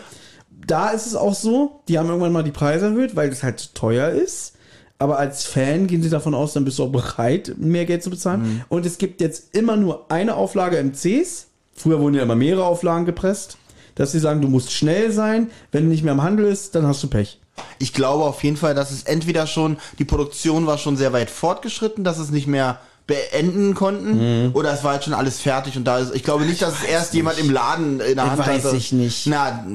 [0.66, 3.74] Da ist es auch so, die haben irgendwann mal die Preise erhöht, weil es halt
[3.74, 4.52] teuer ist.
[5.02, 8.10] Aber als Fan gehen sie davon aus, dann bist du auch bereit, mehr Geld zu
[8.10, 8.64] bezahlen.
[8.68, 11.48] Und es gibt jetzt immer nur eine Auflage MCs.
[11.74, 13.56] Früher wurden ja immer mehrere Auflagen gepresst.
[13.96, 15.50] Dass sie sagen, du musst schnell sein.
[15.72, 17.40] Wenn nicht mehr am Handel ist, dann hast du Pech.
[17.80, 21.30] Ich glaube auf jeden Fall, dass es entweder schon, die Produktion war schon sehr weit
[21.30, 25.84] fortgeschritten, dass es nicht mehr beenden konnten, oder es war jetzt schon alles fertig und
[25.84, 28.64] da ist, ich glaube nicht, dass es erst jemand im Laden in der Hand Weiß
[28.64, 28.76] hatte.
[28.76, 29.26] ich nicht.
[29.26, 29.66] Na,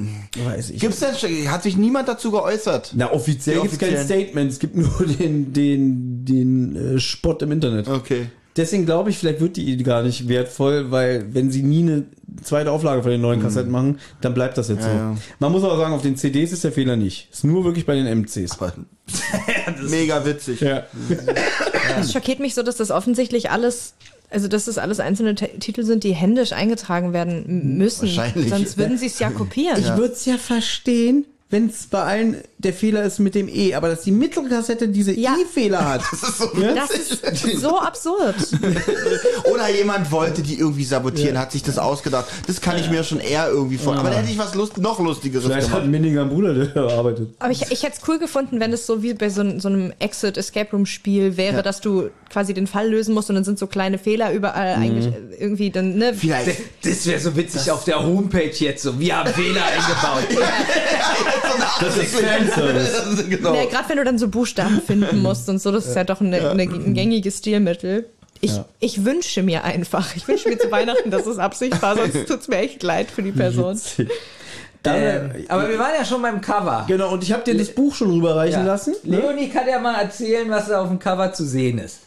[0.46, 0.80] Weiß ich.
[0.80, 2.94] gibt's denn, hat sich niemand dazu geäußert?
[2.96, 4.04] Na, offiziell Die gibt es kein.
[4.06, 4.52] Statement.
[4.52, 7.88] Es gibt nur den, den, den äh, Spott im Internet.
[7.88, 8.28] Okay.
[8.56, 12.06] Deswegen glaube ich, vielleicht wird die gar nicht wertvoll, weil wenn sie nie eine
[12.42, 14.90] zweite Auflage von den neuen Kassetten machen, dann bleibt das jetzt so.
[14.90, 14.96] Mhm.
[14.96, 15.18] ja.
[15.38, 17.30] Man muss aber sagen, auf den CDs ist der Fehler nicht.
[17.32, 18.58] Ist nur wirklich bei den MCs.
[19.90, 20.62] Mega witzig.
[20.62, 20.84] Ja.
[22.00, 23.94] Es schockiert mich so, dass das offensichtlich alles,
[24.30, 28.08] also dass das alles einzelne T Titel sind, die händisch eingetragen werden müssen.
[28.08, 28.50] Wahrscheinlich.
[28.50, 29.80] Sonst würden sie es ja kopieren.
[29.80, 33.76] Ich würde es ja verstehen, wenn es bei allen der Fehler ist mit dem E,
[33.76, 35.36] aber dass die mittlere Kassette diese Ja.
[35.40, 36.02] E-Fehler hat.
[36.12, 36.74] Das ist so Ja?
[36.74, 38.36] Das ist so absurd.
[39.54, 42.26] Oder jemand wollte die irgendwie sabotieren, hat sich das ausgedacht.
[42.48, 43.96] Das kann ich mir schon eher irgendwie vor.
[43.96, 45.84] Aber da hätte ich was Lust, noch Lustigeres Vielleicht hat gemacht.
[45.84, 47.30] ein Minninger Bruder, der arbeitet.
[47.40, 49.94] Aber ich, ich hätte es cool gefunden, wenn es so wie bei so, so einem
[50.00, 54.34] Exit-Escape-Room-Spiel wäre, dass du quasi den Fall lösen musst und dann sind so kleine Fehler
[54.34, 56.14] überall eigentlich irgendwie dann, ne?
[56.14, 56.58] Vielleicht.
[56.84, 59.00] Das wäre so witzig auf der Homepage jetzt so.
[59.00, 60.44] Wir haben Fehler eingebaut.
[61.80, 62.16] Das ist
[62.48, 63.26] Fanservice.
[63.30, 63.54] genau.
[63.56, 66.22] Ja, gerade wenn du dann so Buchstaben finden musst und so, das ist ja doch
[66.22, 68.06] eine, eine, ein gängiges Stilmittel.
[68.42, 68.66] Ich, Ja.
[68.80, 72.48] ich wünsche mir einfach, ich wünsche mir zu Weihnachten, dass es Absicht war, sonst tut's
[72.48, 73.80] mir echt leid für die Person.
[74.84, 76.86] Dann, ähm, äh, aber wir waren ja schon beim Cover.
[76.88, 78.66] genau, und ich habe dir das Buch schon rüberreichen Ja.
[78.66, 78.94] lassen.
[79.04, 79.18] Ne?
[79.20, 82.02] Leonie kann ja mal erzählen, was da auf dem Cover zu sehen ist.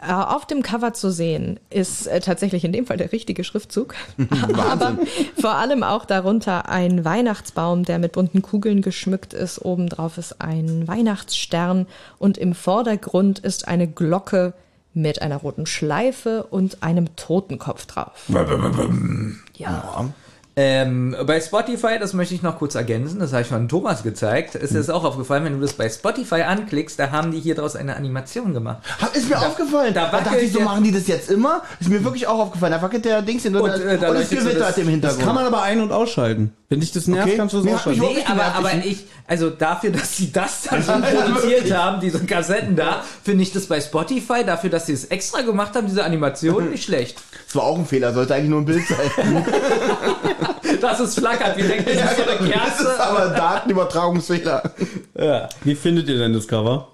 [0.00, 3.94] Äh, Auf dem Cover zu sehen ist äh, tatsächlich in dem Fall der richtige Schriftzug,
[4.70, 4.98] aber
[5.40, 9.58] vor allem auch darunter ein Weihnachtsbaum, der mit bunten Kugeln geschmückt ist.
[9.64, 11.86] Obendrauf ist ein Weihnachtsstern
[12.18, 14.52] und im Vordergrund ist eine Glocke
[14.94, 18.24] mit einer roten Schleife und einem Totenkopf drauf.
[19.56, 20.10] Ja.
[20.56, 24.54] Ähm, bei Spotify, das möchte ich noch kurz ergänzen, das habe ich von Thomas gezeigt.
[24.54, 27.74] Es ist auch aufgefallen, wenn du das bei Spotify anklickst, da haben die hier draus
[27.74, 28.78] eine Animation gemacht.
[29.14, 29.92] Ist mir aufgefallen.
[29.94, 31.62] da Da, dachte ich, so machen die das jetzt immer.
[31.80, 32.72] Ist mir wirklich auch aufgefallen.
[32.72, 34.84] Da wackelt der Dings hin und, Und, da- äh, da und es gewittert das- im
[34.84, 35.24] Das Hintergrund.
[35.24, 36.52] kann man aber ein- und ausschalten.
[36.74, 37.36] Wenn dich das nervt, Okay.
[37.36, 38.00] kannst du es Nee, ausschalten.
[38.00, 38.56] mich Nee, aber, nervt.
[38.58, 43.44] aber ich, also dafür, dass sie das dann schon produziert haben, diese Kassetten da, finde
[43.44, 47.16] ich das bei Spotify, dafür, dass sie es extra gemacht haben, diese Animation, nicht schlecht.
[47.46, 49.46] Das war auch ein Fehler, sollte eigentlich nur ein Bild sein.
[50.80, 53.00] Dass es flackert, wir denken, das ist so eine Das ist Kerze.
[53.00, 54.72] aber ein Datenübertragungsfehler.
[55.62, 56.88] Wie findet ihr denn das Cover?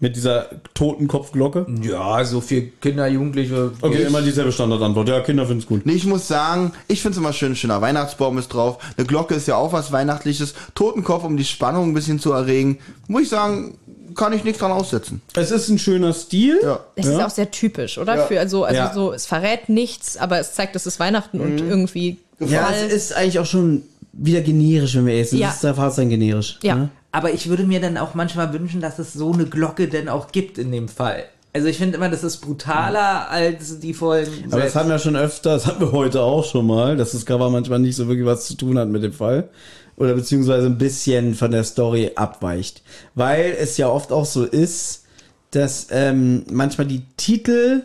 [0.00, 1.66] Mit dieser Totenkopfglocke?
[1.82, 3.72] Ja, so für Kinder, Jugendliche.
[3.80, 5.08] Okay, immer dieselbe Standardantwort.
[5.08, 5.84] Ja, Kinder finden es gut.
[5.86, 8.78] Nee, ich muss sagen, ich finde es immer schön, schöner Weihnachtsbaum ist drauf.
[8.96, 10.54] Eine Glocke ist ja auch was Weihnachtliches.
[10.76, 12.78] Totenkopf, um die Spannung ein bisschen zu erregen.
[13.08, 13.76] Muss ich sagen,
[14.14, 15.20] kann ich nichts dran aussetzen.
[15.34, 16.60] Es ist ein schöner Stil.
[16.62, 16.80] Ja.
[16.94, 17.12] Es Ja.
[17.18, 18.16] ist auch sehr typisch, oder?
[18.16, 18.22] Ja.
[18.26, 18.92] Für, also, also Ja.
[18.94, 22.74] so, es verrät nichts, aber es zeigt, es ist Weihnachten und irgendwie Ja, Fall.
[22.86, 23.82] es ist eigentlich auch schon
[24.12, 25.38] wieder generisch, wenn wir essen.
[25.38, 25.48] Ja.
[25.48, 26.58] Das ist fast ein generisch.
[26.62, 26.74] Ja.
[26.76, 26.88] ne?
[27.18, 30.30] Aber ich würde mir dann auch manchmal wünschen, dass es so eine Glocke denn auch
[30.30, 31.24] gibt in dem Fall.
[31.52, 34.44] Also ich finde immer, das ist brutaler als die Folgen.
[34.52, 37.26] Aber das hatten wir schon öfter, das hatten wir heute auch schon mal, dass das
[37.26, 39.48] Cover manchmal nicht so wirklich was zu tun hat mit dem Fall.
[39.96, 42.82] Oder beziehungsweise ein bisschen von der Story abweicht.
[43.16, 45.02] Weil es ja oft auch so ist,
[45.50, 47.82] dass ähm, manchmal die Titel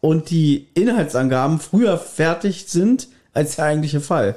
[0.00, 4.36] und die Inhaltsangaben früher fertig sind als der eigentliche Fall.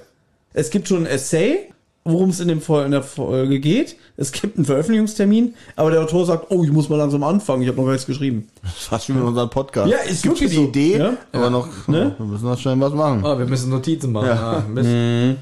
[0.55, 1.70] Es gibt schon ein Essay,
[2.03, 3.95] worum es in, dem Fol- in der Folge geht.
[4.17, 7.67] Es gibt einen Veröffentlichungstermin, aber der Autor sagt, oh, ich muss mal langsam anfangen, ich
[7.67, 8.47] habe noch gar nichts geschrieben.
[8.63, 9.89] Das fast wie mit unserem Podcast.
[9.91, 10.69] Ja, ist es gibt schon wirklich die so.
[10.69, 11.13] Idee, Ja.
[11.31, 12.15] aber noch, Ne?
[12.17, 13.21] wir müssen noch schnell was machen.
[13.23, 14.27] Oh, wir müssen Notizen machen.
[14.27, 14.51] Ja.
[14.57, 15.37] Ah, Mist.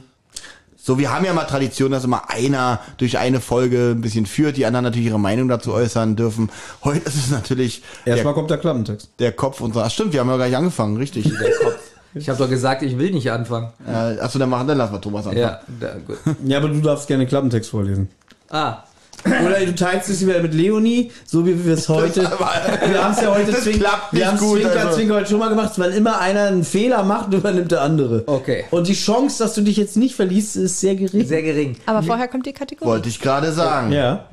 [0.82, 4.58] So, wir haben ja mal Tradition, dass immer einer durch eine Folge ein bisschen führt,
[4.58, 6.50] die anderen natürlich ihre Meinung dazu äußern dürfen.
[6.84, 9.10] Heute ist es natürlich Erstmal der, kommt der Klappentext.
[9.20, 9.84] der Kopf unserer.
[9.86, 11.26] Ach, stimmt, wir haben ja gar nicht angefangen, richtig.
[11.26, 11.89] Der Kopf.
[12.16, 13.70] Ich habe doch gesagt, ich will nicht anfangen.
[13.88, 15.42] äh, achso, dann machen, dann lassen wir Thomas anfangen.
[15.42, 16.18] Ja, da, gut.
[16.46, 18.10] Ja, aber du darfst gerne Klappentext vorlesen.
[18.50, 18.84] Ah,
[19.26, 22.22] Oder du teilst es wieder mit Leonie, so wie wir es heute.
[22.24, 24.96] wir haben es ja heute zwink- Wir haben es gut, Zwinker, also.
[24.98, 25.74] Zwinker heute schon mal gemacht.
[25.78, 28.24] Wenn immer einer einen Fehler macht, übernimmt der andere.
[28.28, 28.64] Okay.
[28.72, 31.28] Und die Chance, dass du dich jetzt nicht verliest, ist sehr gering.
[31.28, 31.76] sehr gering.
[31.86, 32.90] aber vorher kommt die Kategorie.
[32.90, 33.92] Wollte ich gerade sagen.
[33.92, 34.26] ja.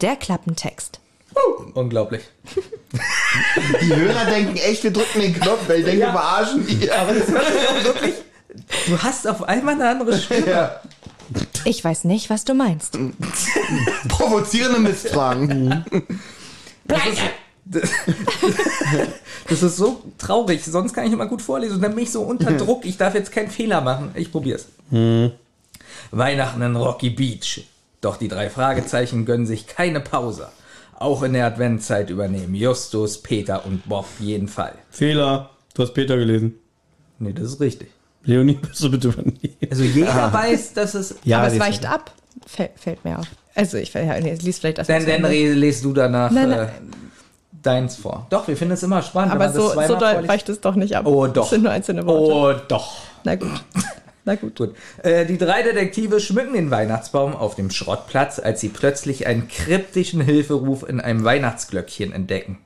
[0.00, 1.00] Der Klappentext.
[1.74, 2.22] Unglaublich.
[3.82, 6.90] Die Hörer denken echt, wir drücken den Knopf, weil ich denke, wir verarschen die.
[6.90, 8.14] Aber das hört sich auch wirklich.
[8.86, 10.50] Du hast auf einmal eine andere Stimme.
[10.50, 10.80] Ja.
[11.64, 12.98] Ich weiß nicht, was du meinst.
[14.08, 15.84] Provozierende Mistfragen.
[19.48, 20.64] Das ist so traurig.
[20.64, 21.74] Sonst kann ich immer gut vorlesen.
[21.76, 22.86] Und dann bin ich so unter Druck.
[22.86, 24.12] Ich darf jetzt keinen Fehler machen.
[24.14, 24.68] Ich probier's.
[26.10, 27.66] Weihnachten in Rocky Beach.
[28.00, 30.48] Doch die drei Fragezeichen gönnen sich keine Pause.
[31.00, 34.72] Auch in der Adventzeit übernehmen Justus, Peter und Bob jeden Fall.
[34.90, 35.50] Fehler.
[35.74, 36.54] Du hast Peter gelesen.
[37.20, 37.90] Nee, das ist richtig.
[38.24, 39.38] Leonie, musst du bitte übernehmen.
[39.70, 41.14] Also jeder weiß, dass es.
[41.22, 42.10] Ja, aber es weicht ab.
[42.46, 43.26] Fällt, fällt mir auf.
[43.54, 46.70] Also ich ja, nee, liest vielleicht das Dann, dann lest du danach Nein, äh, nein.
[47.62, 48.26] deins vor.
[48.30, 49.34] Doch, wir finden es immer spannend.
[49.34, 50.28] wenn Aber so, so doll vorliest.
[50.28, 51.06] weicht es doch nicht ab.
[51.06, 51.44] Oh, doch.
[51.44, 52.58] Es sind nur einzelne Worte.
[52.60, 52.96] Oh, doch.
[53.24, 53.50] Na gut.
[54.28, 54.56] Na gut.
[54.56, 54.74] Gut.
[55.02, 60.20] Äh, die drei Detektive schmücken den Weihnachtsbaum auf dem Schrottplatz, als sie plötzlich einen kryptischen
[60.20, 62.58] Hilferuf in einem Weihnachtsglöckchen entdecken.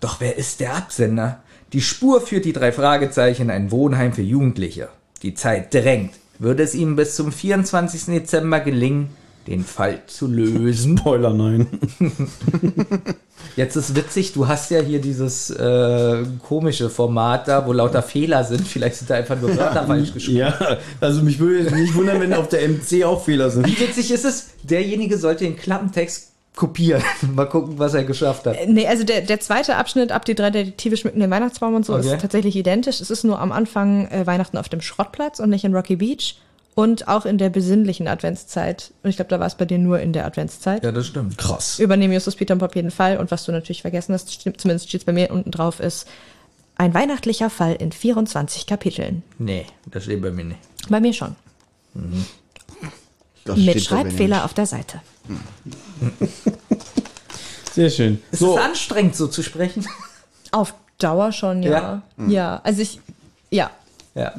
[0.00, 1.40] Doch wer ist der Absender?
[1.72, 4.88] Die Spur führt die drei Fragezeichen in ein Wohnheim für Jugendliche.
[5.22, 6.14] Die Zeit drängt.
[6.40, 8.06] Würde es ihnen bis zum 24.
[8.06, 9.10] Dezember gelingen,
[9.46, 10.98] den Fall zu lösen?
[10.98, 11.68] Spoiler, nein.
[13.58, 18.44] Jetzt ist witzig, du hast ja hier dieses äh, komische Format da, wo lauter Fehler
[18.44, 18.64] sind.
[18.68, 20.38] Vielleicht sind da einfach nur Wörter falsch geschrieben.
[20.38, 23.66] Ja, also mich würde nicht wundern, wenn auf der MC auch Fehler sind.
[23.66, 24.50] Wie witzig ist es?
[24.62, 27.02] Derjenige sollte den Klappentext kopieren.
[27.34, 28.56] Mal gucken, was er geschafft hat.
[28.68, 31.94] Nee, also der, der zweite Abschnitt, ab die drei Detektive schmücken den Weihnachtsbaum und so,
[31.94, 32.14] Okay.
[32.14, 33.00] ist tatsächlich identisch.
[33.00, 36.36] Es ist nur am Anfang äh, Weihnachten auf dem Schrottplatz und nicht in Rocky Beach.
[36.78, 38.92] Und auch in der besinnlichen Adventszeit.
[39.02, 40.84] Und ich glaube, da war es bei dir nur in der Adventszeit.
[40.84, 41.36] Ja, das stimmt.
[41.36, 41.80] Krass.
[41.80, 43.16] Übernehmen Justus Peter und Bob jeden Fall.
[43.16, 46.06] Und was du natürlich vergessen hast, stimmt, zumindest steht es bei mir unten drauf, ist
[46.76, 49.24] ein weihnachtlicher Fall in 24 Kapiteln.
[49.38, 50.60] Nee, das steht bei mir nicht.
[50.88, 51.34] Bei mir schon.
[53.44, 55.00] Das Mit Schreibfehler auf der Seite.
[57.72, 58.22] Sehr schön.
[58.30, 59.84] Ist So, es anstrengend, so zu sprechen?
[60.52, 62.02] Auf Dauer schon, ja.
[62.16, 62.26] Ja?
[62.28, 63.00] Ja, also ich,
[63.50, 63.72] ja.
[64.14, 64.32] ja.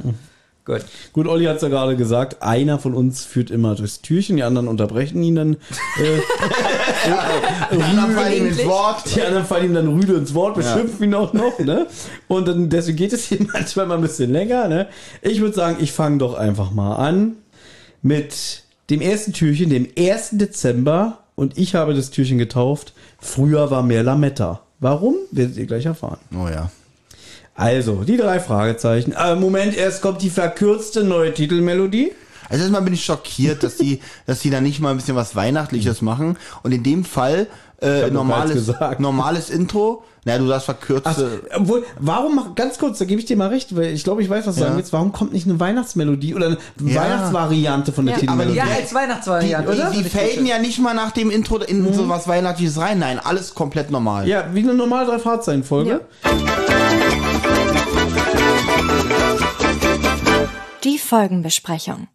[0.70, 0.86] Gut.
[1.14, 4.44] Gut, Olli hat es ja gerade gesagt, einer von uns führt immer durchs Türchen, die
[4.44, 5.54] anderen unterbrechen ihn dann.
[5.54, 6.20] Äh,
[7.76, 8.64] Die anderen fallen ihm ins.
[8.66, 9.16] Wort.
[9.16, 11.88] die anderen fallen ihm dann rüde ins Wort, beschimpfen ihn auch noch, ne?
[12.28, 14.88] Und dann, deswegen geht es hier manchmal mal ein bisschen länger, ne?
[15.24, 17.38] Ich würde sagen, ich fange doch einfach mal an
[18.04, 20.30] mit dem ersten Türchen, dem 1.
[20.34, 21.20] Dezember.
[21.36, 22.94] Und ich habe das Türchen getauft.
[23.18, 24.62] Früher war mehr Lametta.
[24.80, 25.16] Warum?
[25.32, 26.20] Werdet ihr gleich erfahren.
[26.36, 26.70] Oh ja.
[27.60, 29.14] Also, die drei Fragezeichen.
[29.14, 32.14] Aber Moment, erst kommt die verkürzte neue Titelmelodie.
[32.48, 35.36] Also erstmal bin ich schockiert, dass die, dass die da nicht mal ein bisschen was
[35.36, 36.38] Weihnachtliches machen.
[36.64, 37.48] Und in dem Fall
[37.82, 40.04] äh, normales, normales Intro.
[40.26, 41.42] Na, du sagst verkürzte.
[41.56, 44.30] Obwohl, warum, mach- ganz kurz, da gebe ich dir mal recht, weil ich glaube, ich
[44.30, 44.68] weiß, was du Ja.
[44.68, 44.92] sagen willst.
[44.92, 47.02] Warum kommt nicht eine Weihnachtsmelodie oder eine Ja.
[47.02, 48.58] Weihnachtsvariante von der Ja, Titelmelodie?
[48.58, 49.92] Ja, als die, Weihnachtsvariante, oder?
[49.92, 53.00] die, die faden ja nicht mal nach dem Intro in so was Weihnachtliches rein.
[53.00, 54.28] Nein, alles komplett normal.
[54.28, 56.02] Ja, wie eine normale drei Fahrzeichen Folge.
[60.84, 62.08] Die Folgenbesprechung.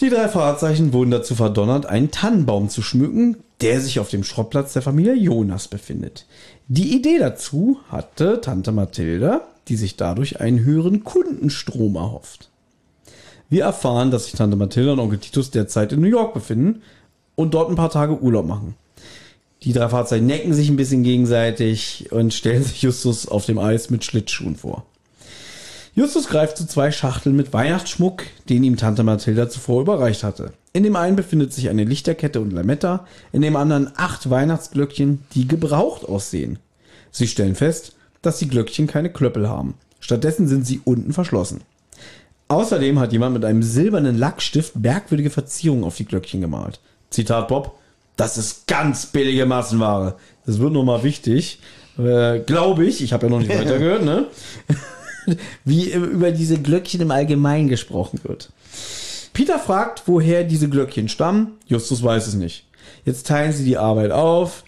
[0.00, 4.72] Die drei Fahrzeichen wurden dazu verdonnert, einen Tannenbaum zu schmücken, der sich auf dem Schrottplatz
[4.72, 6.24] der Familie Jonas befindet.
[6.68, 12.48] Die Idee dazu hatte Tante Mathilda, die sich dadurch einen höheren Kundenstrom erhofft.
[13.50, 16.82] Wir erfahren, dass sich Tante Mathilda und Onkel Titus derzeit in New York befinden
[17.34, 18.76] und dort ein paar Tage Urlaub machen.
[19.64, 23.90] Die drei Fahrzeuge necken sich ein bisschen gegenseitig und stellen sich Justus auf dem Eis
[23.90, 24.86] mit Schlittschuhen vor.
[25.98, 30.52] Justus greift zu zwei Schachteln mit Weihnachtsschmuck, den ihm Tante Mathilda zuvor überreicht hatte.
[30.72, 35.48] In dem einen befindet sich eine Lichterkette und Lametta, in dem anderen acht Weihnachtsglöckchen, die
[35.48, 36.60] gebraucht aussehen.
[37.10, 39.74] Sie stellen fest, dass die Glöckchen keine Klöppel haben.
[39.98, 41.62] Stattdessen sind sie unten verschlossen.
[42.46, 46.78] Außerdem hat jemand mit einem silbernen Lackstift merkwürdige Verzierungen auf die Glöckchen gemalt.
[47.10, 47.76] Zitat Bob,
[48.14, 50.14] das ist ganz billige Massenware.
[50.46, 51.58] Das wird nochmal wichtig.
[51.98, 54.26] Äh, Glaube ich, ich habe ja noch nicht weitergehört, ne?
[55.64, 58.50] Wie über diese Glöckchen im Allgemeinen gesprochen wird.
[59.32, 61.52] Peter fragt, woher diese Glöckchen stammen.
[61.66, 62.64] Justus weiß es nicht.
[63.04, 64.64] Jetzt teilen sie die Arbeit auf.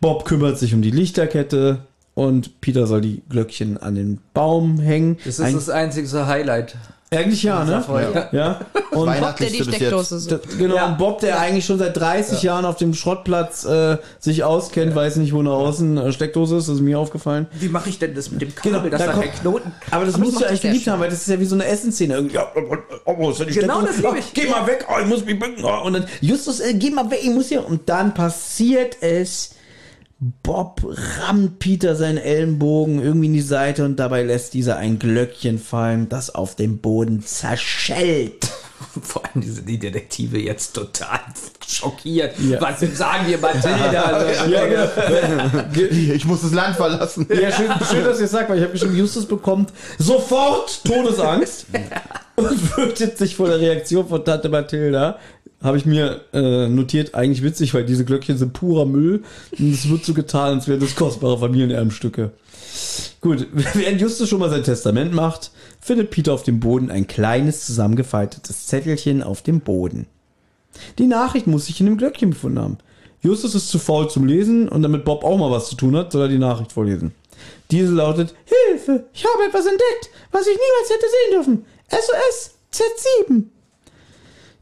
[0.00, 1.80] Bob kümmert sich um die Lichterkette
[2.14, 5.16] und Peter soll die Glöckchen an den Baum hängen.
[5.24, 6.76] Das ist Ein- das einzige Highlight.
[7.10, 7.80] Eigentlich ja, ne?
[7.82, 8.28] Folge.
[8.32, 8.60] Ja.
[8.90, 10.56] Und Bob, der die Steckdose sucht.
[10.58, 10.86] genau, Ja.
[10.86, 15.16] und Bob, der eigentlich schon seit 30 Jahren auf dem Schrottplatz äh, sich auskennt, weiß
[15.16, 17.46] nicht, wo nach außen äh, Steckdose ist, das ist mir aufgefallen.
[17.58, 19.72] Wie mache ich denn das mit dem Genau, Kabel, dass da da kommt- kein Knoten
[19.90, 21.56] Aber das Aber musst das du eigentlich geliebt haben, weil das ist ja wie so
[21.56, 22.14] eine Essensszene.
[22.14, 22.46] Irgendwie, Ja,
[23.04, 24.02] oh, wo ist denn die Genau Steckdose?
[24.02, 24.24] das liebe ich.
[24.26, 25.64] Oh, Geh mal weg, oh, ich muss mich bücken.
[25.64, 27.66] Oh, und dann, Justus, äh, geh mal weg, ich muss hier.
[27.66, 29.50] Und dann passiert es.
[30.20, 30.82] Bob
[31.20, 36.08] rammt Peter seinen Ellenbogen irgendwie in die Seite und dabei lässt dieser ein Glöckchen fallen,
[36.08, 38.48] das auf dem Boden zerschellt.
[39.02, 41.20] Vor allem sind die Detektive jetzt total
[41.66, 42.38] schockiert.
[42.38, 42.60] Ja.
[42.60, 44.02] Was sagen wir Mathilda?
[44.04, 46.14] Also, Ja, genau.
[46.14, 47.26] Ich muss das Land verlassen.
[47.30, 51.66] Ja, schön, schön dass ihr es sagt, weil ich habe geschrieben, Justus bekommt sofort Todesangst
[52.36, 55.18] und fürchtet sich vor der Reaktion von Tante Mathilda.
[55.62, 59.22] Habe ich mir äh, notiert, eigentlich witzig, weil diese Glöckchen sind purer Müll
[59.58, 62.32] und es wird so getan, als wären das kostbare Familienerbstücke.
[63.20, 67.64] Gut, während Justus schon mal sein Testament macht, findet Peter auf dem Boden ein kleines
[67.64, 70.06] zusammengefaltetes Zettelchen auf dem Boden.
[70.98, 72.78] Die Nachricht muss sich in dem Glöckchen befunden haben.
[73.22, 76.12] Justus ist zu faul zum Lesen und damit Bob auch mal was zu tun hat,
[76.12, 77.12] soll er die Nachricht vorlesen.
[77.70, 81.66] Diese lautet, Hilfe, ich habe etwas entdeckt, was ich niemals hätte sehen dürfen.
[81.94, 83.44] SOS Z7.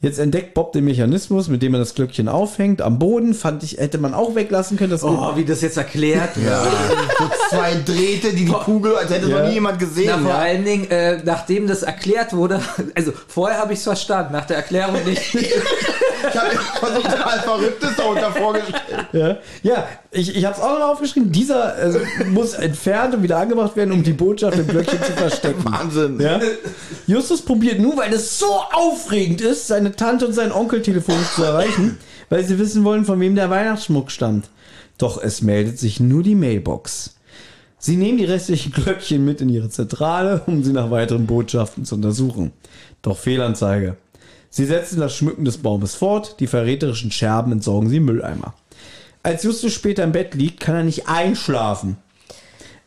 [0.00, 2.82] Jetzt entdeckt Bob den Mechanismus, mit dem er das Glöckchen aufhängt.
[2.82, 4.90] Am Boden fand ich, hätte man auch weglassen können.
[4.90, 6.64] Das oh, wie das jetzt erklärt Ja.
[7.18, 9.38] So zwei Drähte, die die Kugel, als hätte Ja.
[9.38, 10.08] noch nie jemand gesehen.
[10.08, 10.38] Na, vor ja.
[10.38, 12.60] allen Dingen, äh, nachdem das erklärt wurde,
[12.96, 15.36] also vorher habe ich es verstanden, nach der Erklärung nicht.
[16.28, 16.50] Ich habe
[16.80, 19.06] was total Verrücktes darunter vorgestellt.
[19.12, 21.32] Ja, ja ich, ich habe es auch noch aufgeschrieben.
[21.32, 25.64] Dieser äh, muss entfernt und wieder angebracht werden, um die Botschaft im Glöckchen zu verstecken.
[25.64, 26.20] Wahnsinn.
[26.20, 26.40] Ja?
[27.06, 31.42] Justus probiert nur, weil es so aufregend ist, seine Tante und seinen Onkel telefonisch zu
[31.42, 31.98] erreichen,
[32.28, 34.48] weil sie wissen wollen, von wem der Weihnachtsschmuck stammt.
[34.98, 37.16] Doch es meldet sich nur die Mailbox.
[37.78, 41.96] Sie nehmen die restlichen Glöckchen mit in ihre Zentrale, um sie nach weiteren Botschaften zu
[41.96, 42.52] untersuchen.
[43.02, 43.96] Doch Fehlanzeige.
[44.54, 48.52] Sie setzen das Schmücken des Baumes fort, die verräterischen Scherben entsorgen sie im Mülleimer.
[49.22, 51.96] Als Justus später im Bett liegt, kann er nicht einschlafen.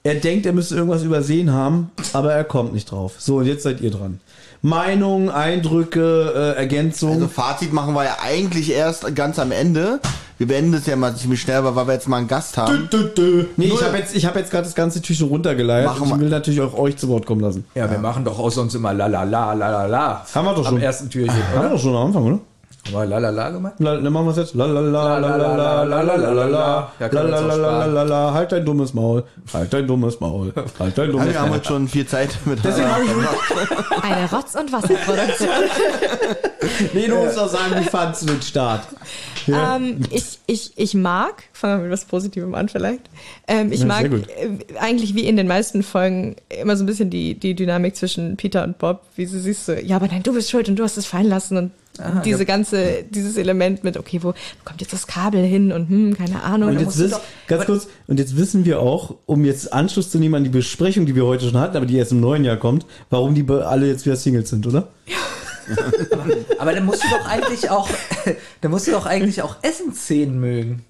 [0.04, 3.16] Er denkt, er müsste irgendwas übersehen haben, aber er kommt nicht drauf.
[3.18, 4.20] So, und jetzt seid ihr dran.
[4.66, 7.16] Meinungen, Eindrücke, äh, Ergänzungen.
[7.22, 10.00] Also Fazit machen wir ja eigentlich erst ganz am Ende.
[10.40, 12.90] Wir beenden das ja mal ziemlich schnell, weil wir jetzt mal einen Gast haben.
[12.92, 13.46] Dö, dö.
[13.58, 15.86] Nee, ich habe jetzt, ich hab jetzt gerade das ganze Türchen runtergeleiert.
[15.86, 17.64] Machen ich will natürlich auch euch zu Wort kommen lassen.
[17.76, 20.26] Ja, wir machen doch aus uns immer la la la la la la.
[20.34, 20.82] Haben wir doch Am schon.
[20.82, 21.36] ersten Türchen.
[21.54, 22.40] Haben wir doch schon am Anfang, oder?
[22.86, 23.74] Haben wir lalala gemacht?
[23.80, 24.54] La, dann machen wir es jetzt.
[24.54, 26.92] La, la, la, la, la, la, la, la, la, la, la.
[27.00, 28.34] Ja, La, la, la, la, la, la.
[28.34, 29.24] Halt dein dummes Maul.
[29.54, 30.54] Halt dein dummes Maul.
[30.80, 31.58] Halt dein dummes wir haben Maul.
[31.58, 35.50] heute schon viel Zeit mit Deswegen habe ich Eine Rotz- und Wasserproduktion.
[36.94, 38.82] Nee, du musst doch sagen, wie fandst du den Start?
[39.48, 43.02] Ähm, ich, ich, ich mag, fangen wir mit was Positivem an vielleicht.
[43.48, 44.20] Ähm, ich Ja, mag äh,
[44.80, 48.64] eigentlich wie in den meisten Folgen immer so ein bisschen die, die Dynamik zwischen Peter
[48.64, 50.98] und Bob, wie sie siehst so, ja, aber nein, du bist schuld und du hast
[50.98, 51.72] es fallen lassen und
[52.26, 54.34] diese ganze, dieses Element mit, okay, wo
[54.66, 56.70] kommt jetzt das Kabel hin und hm, keine Ahnung.
[56.70, 57.18] Und jetzt, wiss,
[57.48, 61.06] ganz kurz, und jetzt wissen wir auch, um jetzt Anschluss zu nehmen an die Besprechung,
[61.06, 63.88] die wir heute schon hatten, aber die erst im neuen Jahr kommt, warum die alle
[63.88, 64.90] jetzt wieder Singles sind, oder?
[66.60, 67.90] Aber dann musst du doch eigentlich auch,
[68.62, 70.86] dann musst du doch eigentlich auch Essensszenen mögen.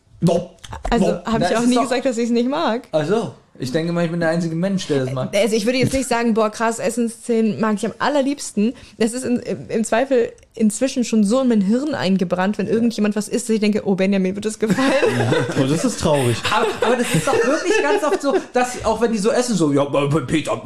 [0.89, 2.87] Also habe ich auch nie doch- gesagt, dass ich es nicht mag.
[2.91, 5.35] Also, ich denke mal, ich bin der einzige Mensch, der das macht.
[5.35, 8.73] Also ich würde jetzt nicht sagen, boah, krass, Essensszenen mag ich am allerliebsten.
[8.97, 9.39] Das ist in,
[9.69, 13.61] im, Zweifel inzwischen schon so in mein Hirn eingebrannt, wenn irgendjemand was isst, dass ich
[13.61, 14.89] denke, oh, Benjamin wird es gefallen.
[15.57, 16.37] Oh, das ist traurig.
[16.51, 19.55] Aber, aber das ist doch wirklich ganz oft so, dass auch wenn die so essen,
[19.55, 19.85] so, ja,
[20.27, 20.61] Peter,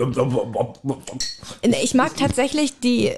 [1.84, 3.12] Ich mag tatsächlich die,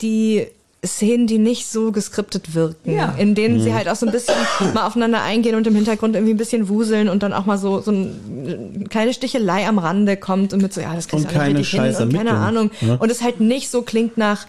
[0.00, 0.46] die
[0.84, 3.14] Szenen, die nicht so geskriptet wirken, Ja.
[3.16, 4.34] in denen sie halt auch so ein bisschen
[4.74, 7.80] mal aufeinander eingehen und im Hintergrund irgendwie ein bisschen wuseln und dann auch mal so,
[7.80, 11.58] so eine kleine Stichelei am Rande kommt und mit so, ja, das kriegst du keine
[11.58, 12.72] richtig hin scheiß und keine Ahnung.
[12.80, 12.98] ne?
[12.98, 14.46] Und es halt nicht so klingt nach,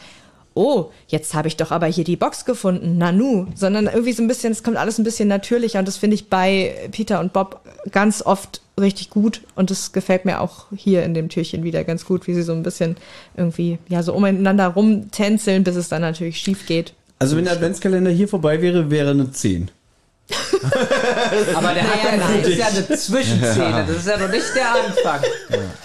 [0.56, 4.28] oh, jetzt habe ich doch aber hier die Box gefunden, Nanu, sondern irgendwie so ein
[4.28, 7.62] bisschen, es kommt alles ein bisschen natürlicher und das finde ich bei Peter und Bob
[7.92, 12.06] ganz oft richtig gut und das gefällt mir auch hier in dem Türchen wieder ganz
[12.06, 12.98] gut, wie sie so ein bisschen
[13.38, 16.94] irgendwie, ja, so umeinander rumtänzeln, bis es dann natürlich schief geht.
[17.20, 19.70] Also wenn der Adventskalender hier vorbei wäre, wäre eine 10.
[21.54, 24.56] Aber der hat ja, Naja, das ist ja eine Zwischenszene, das ist ja noch nicht
[24.56, 25.22] der Anfang.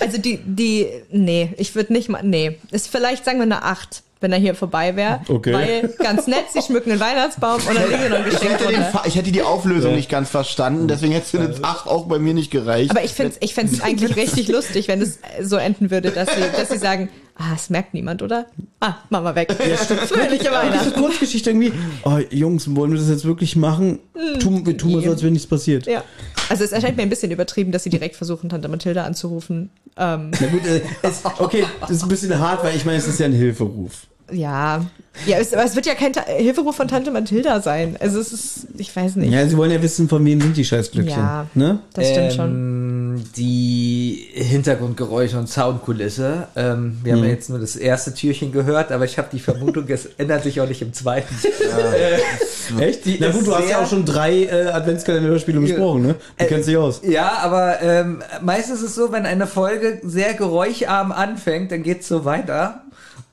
[0.01, 4.03] Also die, die, nee, ich würde nicht mal, nee, ist vielleicht, sagen wir, eine 8,
[4.21, 5.21] wenn er hier vorbei wäre.
[5.29, 5.53] Okay.
[5.53, 8.73] Weil ganz nett, sie schmücken den Weihnachtsbaum und dann liegen noch ein Ich Geschenk hätte,
[8.73, 12.35] den, ich hätte die Auflösung nicht ganz verstanden, deswegen hätte eine 8 auch bei mir
[12.35, 12.91] nicht gereicht.
[12.91, 16.29] Aber ich finde es ich find's eigentlich richtig lustig, wenn es so enden würde, dass
[16.29, 18.47] sie, dass sie sagen, ah, es merkt niemand, oder?
[18.81, 19.53] Ah, machen wir weg.
[19.53, 20.93] Fröhliche Diese Weihnachten.
[20.93, 21.73] Kurzgeschichte irgendwie,
[22.05, 24.01] oh, Jungs, wollen wir das jetzt wirklich machen?
[24.41, 25.87] Tun, wir tun mal so, als wäre nichts passiert.
[25.87, 26.03] Ja.
[26.49, 29.71] Also es erscheint mir ein bisschen übertrieben, dass sie direkt versuchen, Tante Mathilda anzurufen.
[29.97, 33.07] Ähm, Na gut, äh, es, okay, das ist ein bisschen hart, weil ich meine, es
[33.07, 34.07] ist ja ein Hilferuf.
[34.33, 34.85] Ja.
[35.27, 37.97] Ja, es, aber es wird ja kein Ta Hilferuf von Tante Mathilda sein.
[37.99, 39.33] Also es ist, ich weiß nicht.
[39.33, 41.19] Ja, sie wollen ja wissen, von wem sind die Scheißglöckchen.
[41.19, 41.47] Ja.
[41.55, 41.81] Ne?
[41.95, 42.51] Das stimmt schon.
[42.51, 46.47] Ähm, Die Hintergrundgeräusche und Soundkulisse.
[46.55, 47.25] Ähm, wir haben Mhm.
[47.27, 50.61] ja jetzt nur das erste Türchen gehört, aber ich habe die Vermutung, es ändert sich
[50.61, 51.35] auch nicht im zweiten.
[51.45, 53.05] Äh, Echt?
[53.07, 56.15] Die, na gut, du hast ja auch schon drei äh, Adventskalender-Hörspiele besprochen, ne?
[56.39, 57.01] Du Äh, kennst dich aus.
[57.03, 62.07] Ja, aber ähm, meistens ist es so, wenn eine Folge sehr geräuscharm anfängt, dann geht's
[62.07, 62.83] so weiter.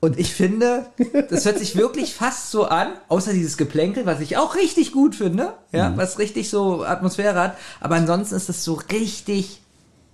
[0.06, 0.86] Und ich finde,
[1.30, 5.16] das hört sich wirklich fast so an, außer dieses Geplänkel, was ich auch richtig gut
[5.16, 7.56] finde, ja, was richtig so Atmosphäre hat.
[7.80, 9.60] Aber ansonsten ist das so richtig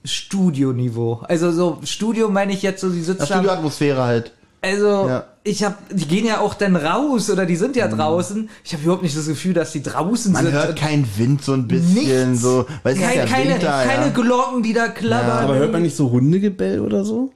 [0.04, 1.20] Studioniveau.
[1.28, 4.32] Also so Studio meine ich jetzt so, die sitzen Studioatmosphäre halt.
[4.62, 5.24] also, Ja.
[5.44, 8.48] ich habe, die gehen ja auch dann raus oder die sind ja draußen.
[8.64, 10.54] Ich habe überhaupt nicht das Gefühl, dass die draußen Man sind.
[10.54, 12.42] hört keinen Wind so ein bisschen, Nichts.
[12.42, 14.12] so, weil es ist Kein, ja keine, Winter, keine ja.
[14.12, 15.44] Glocken, die da klappern.
[15.44, 17.30] Aber hört man nicht so Hundegebell oder so?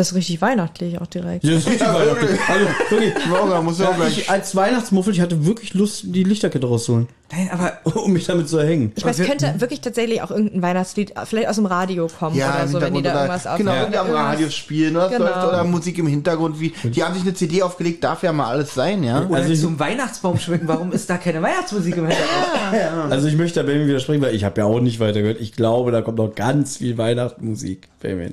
[0.00, 1.44] Das ist richtig weihnachtlich auch direkt.
[1.44, 2.26] Ja, das ist richtig Weihnachten.
[2.48, 3.26] Also, wirklich.
[3.28, 4.18] Morgen muss ja auch Ja, gleich.
[4.20, 7.72] ich, als Weihnachtsmuffel, ich hatte wirklich Lust, die Lichterkette rauszuholen, Nein, aber
[8.02, 8.92] um mich damit zu erhängen.
[8.96, 12.54] Ich weiß, es könnte wirklich tatsächlich auch irgendein Weihnachtslied vielleicht aus dem Radio kommen Ja,
[12.54, 15.10] oder so, wenn die da irgendwas oder, auf genau, wenn die am Radio spielen oder,
[15.10, 15.24] Genau.
[15.26, 18.46] läuft, oder Musik im Hintergrund, wie, die haben sich eine CD aufgelegt, darf ja mal
[18.48, 19.26] alles sein, ja.
[19.26, 22.30] oder Also ich- zum Weihnachtsbaum schmücken, warum ist da keine Weihnachtsmusik im Hintergrund?
[23.12, 25.38] Also ich möchte da Benjamin widersprechen, weil ich habe ja auch nicht weitergehört.
[25.40, 28.32] Ich glaube, da kommt noch ganz viel Weihnachtsmusik, Benjamin.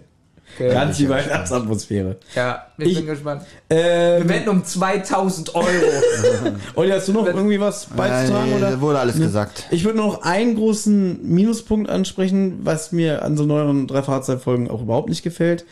[0.58, 2.18] Ganz viel Weihnachtsatmosphäre.
[2.36, 3.44] Ja, ich, Ich- bin gespannt.
[3.70, 5.66] Ähm, Wir wetten um 2000 Euro.
[6.76, 8.52] Olli, hast du noch irgendwie was beizutragen?
[8.52, 8.82] Nein, oder?
[8.82, 9.66] wurde alles gesagt.
[9.72, 14.82] Ich würde noch einen großen Minuspunkt ansprechen, was mir an so neueren drei Fahrzeugfolgen auch
[14.82, 15.66] überhaupt nicht gefällt.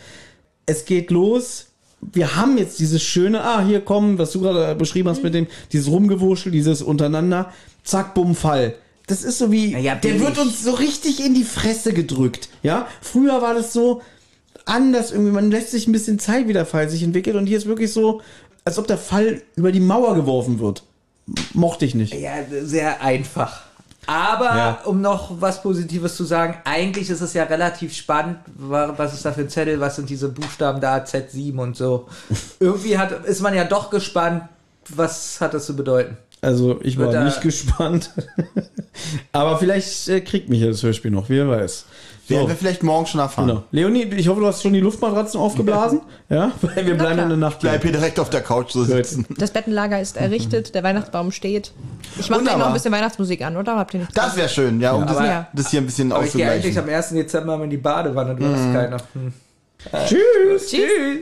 [0.65, 1.67] Es geht los.
[2.01, 5.47] Wir haben jetzt dieses schöne, ah, hier kommen, was du gerade beschrieben hast mit dem,
[5.71, 7.51] dieses Rumgewurschel, dieses untereinander,
[7.83, 8.75] zack, bumm, Fall.
[9.07, 12.49] Das ist so wie, Ja, der wird uns so richtig in die Fresse gedrückt.
[12.63, 14.01] Ja, früher war das so
[14.65, 17.57] anders irgendwie, man lässt sich ein bisschen Zeit, wie der Fall sich entwickelt und hier
[17.57, 18.21] ist wirklich so,
[18.63, 20.83] als ob der Fall über die Mauer geworfen wird.
[21.53, 22.13] Mochte ich nicht.
[22.13, 23.61] ja, sehr einfach.
[24.07, 24.81] Aber Ja.
[24.85, 29.25] um noch was Positives zu sagen, eigentlich ist es ja relativ spannend, wa- was ist
[29.25, 32.07] da für ein Zettel, was sind diese Buchstaben da, Z7 und so.
[32.59, 34.43] Irgendwie hat, ist man ja doch gespannt,
[34.95, 36.17] was hat das zu bedeuten.
[36.41, 38.11] Also ich war nicht gespannt.
[39.31, 41.85] Aber vielleicht äh, kriegt mich ja das Hörspiel noch, wer weiß.
[42.27, 43.47] Werden wir vielleicht morgen schon erfahren.
[43.47, 43.63] Genau.
[43.71, 46.01] Leonie, ich hoffe, du hast schon die Luftmatratzen aufgeblasen.
[46.29, 47.59] ja, weil wir bleiben in der Nacht.
[47.59, 49.25] Bleib hier direkt auf der Couch so sitzen.
[49.37, 51.71] Das Bettenlager ist errichtet, der Weihnachtsbaum steht.
[52.19, 53.75] Ich mache gleich noch ein bisschen Weihnachtsmusik an, oder?
[53.75, 54.17] Habt ihr nicht?
[54.17, 56.77] Das wäre schön, ja, um das, aber- das hier ein bisschen Aber ich gehe eigentlich
[56.77, 56.89] auszugleichen.
[56.89, 57.09] am 1.
[57.09, 58.97] Dezember mal in die Badewanne, du hast keine.
[59.13, 59.33] Hm.
[60.07, 60.71] Tschüss.
[60.71, 61.21] Tschüss.